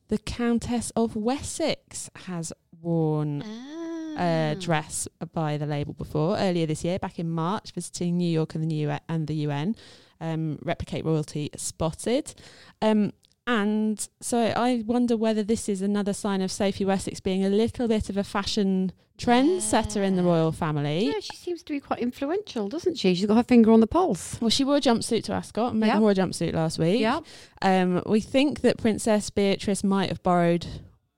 [0.09, 3.86] the Countess of Wessex has worn Ah.
[4.19, 8.55] A dress by the label before earlier this year, back in March, visiting New York
[8.55, 9.77] and the U- and the UN.
[10.21, 12.35] Um, replicate royalty spotted.
[12.81, 13.13] Um,
[13.47, 17.87] and so I wonder whether this is another sign of Sophie Wessex being a little
[17.87, 21.07] bit of a fashion trendsetter in the royal family.
[21.07, 23.15] Yeah, she seems to be quite influential, doesn't she?
[23.15, 24.39] She's got her finger on the pulse.
[24.41, 25.75] Well, she wore a jumpsuit to Ascot.
[25.75, 26.01] Meghan Yep.
[26.01, 27.01] wore a jumpsuit last week.
[27.01, 27.21] Yeah.
[27.63, 30.67] Um, we think that Princess Beatrice might have borrowed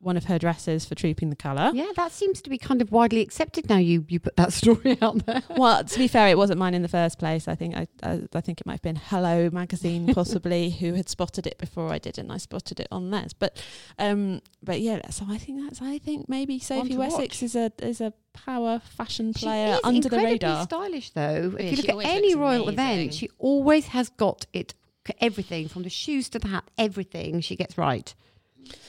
[0.00, 1.72] one of her dresses for Trooping the Colour.
[1.74, 3.78] Yeah, that seems to be kind of widely accepted now.
[3.78, 5.42] You you put that story out there.
[5.50, 7.48] Well, to be fair, it wasn't mine in the first place.
[7.48, 11.08] I think I, I, I think it might have been Hello magazine, possibly, who had
[11.08, 13.32] spotted it before I did, and I spotted it on theirs.
[13.32, 13.62] But,
[13.98, 15.08] um, but yeah.
[15.10, 15.82] So I think that's.
[15.82, 17.42] I think maybe Sophie Wessex watch.
[17.42, 20.62] is a is a power fashion She player is under the radar.
[20.64, 21.54] stylish, though.
[21.58, 22.72] Yeah, if you look at any royal amazing.
[23.00, 24.74] event, she always has got it.
[25.20, 28.14] Everything from the shoes to the hat, everything she gets right.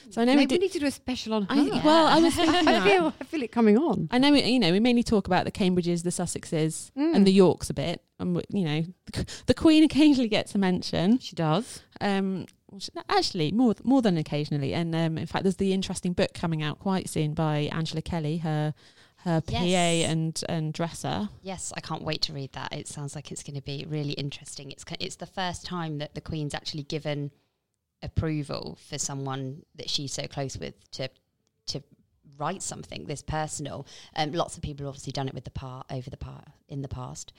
[0.10, 0.62] So I know Maybe we we did.
[0.62, 1.56] need to do a special on her.
[1.56, 4.08] I, well, I was thinking I feel I feel it coming on.
[4.12, 7.16] I know, we, you know, we mainly talk about the Cambridges, the Sussexes, Mm.
[7.16, 8.84] and the Yorks a bit, and we- you know,
[9.46, 11.20] the Queen occasionally gets a mention.
[11.20, 11.82] She does.
[12.02, 12.46] Um,
[13.10, 16.80] actually, more more than occasionally, and um, in fact, there's the interesting book coming out
[16.80, 18.74] quite soon by Angela Kelly, her
[19.24, 21.30] her PA and and dresser.
[21.44, 22.72] Yes, I can't wait to read that.
[22.74, 24.72] It sounds like it's going to be really interesting.
[24.72, 27.32] It's it's the first time that the Queen's actually given
[28.02, 31.10] approval for someone that she's so close with to
[31.68, 31.84] to
[32.38, 33.86] write something this personal.
[34.16, 36.88] Um, lots of people obviously done it with the part over the part in the
[36.88, 37.34] past,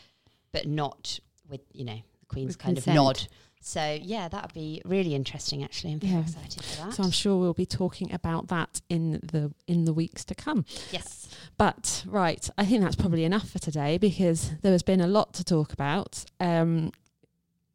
[0.52, 2.98] but not with you know the Queen's With kind consent.
[2.98, 3.26] of nod.
[3.62, 5.62] So yeah, that would be really interesting.
[5.62, 6.20] Actually, I'm very Yeah.
[6.20, 6.94] excited for that.
[6.94, 10.64] So I'm sure we'll be talking about that in the in the weeks to come.
[10.90, 11.28] yes.
[11.58, 15.34] But right, I think that's probably enough for today because there has been a lot
[15.34, 16.24] to talk about.
[16.40, 16.92] Um,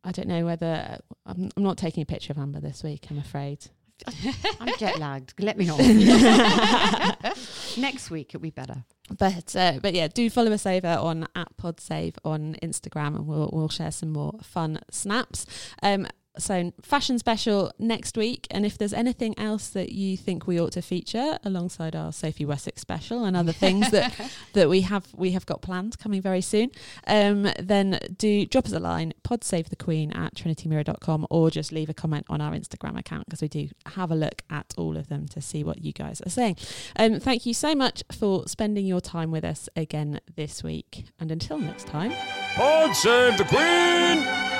[0.06, 3.08] I don't know whether I'm, I'm not taking a picture of Amber this week.
[3.10, 3.66] I'm afraid.
[4.60, 5.34] I'm jet lagged.
[5.39, 5.78] Let me know.
[7.78, 8.84] Next week it'll be better.
[9.18, 13.49] But uh, but yeah, do follow us over on at PodSave on Instagram, and we'll
[13.51, 15.45] we'll share some more fun snaps.
[15.82, 16.08] Um,
[16.38, 20.72] so fashion special next week, and if there's anything else that you think we ought
[20.74, 24.14] to feature alongside our Sophie Wessex special and other things that
[24.54, 26.72] that we have we have got planned coming very soon,
[27.08, 31.72] um, then do drop us a line, pod save the queen at trinitymirror.com, or just
[31.72, 34.98] leave a comment on our Instagram account because we do have a look at all
[34.98, 36.58] of them to see what you guys are saying.
[36.96, 41.06] Um, thank you so much for spending your time with us again this week.
[41.20, 42.12] And until next time,
[42.56, 44.55] Pod save the Queen!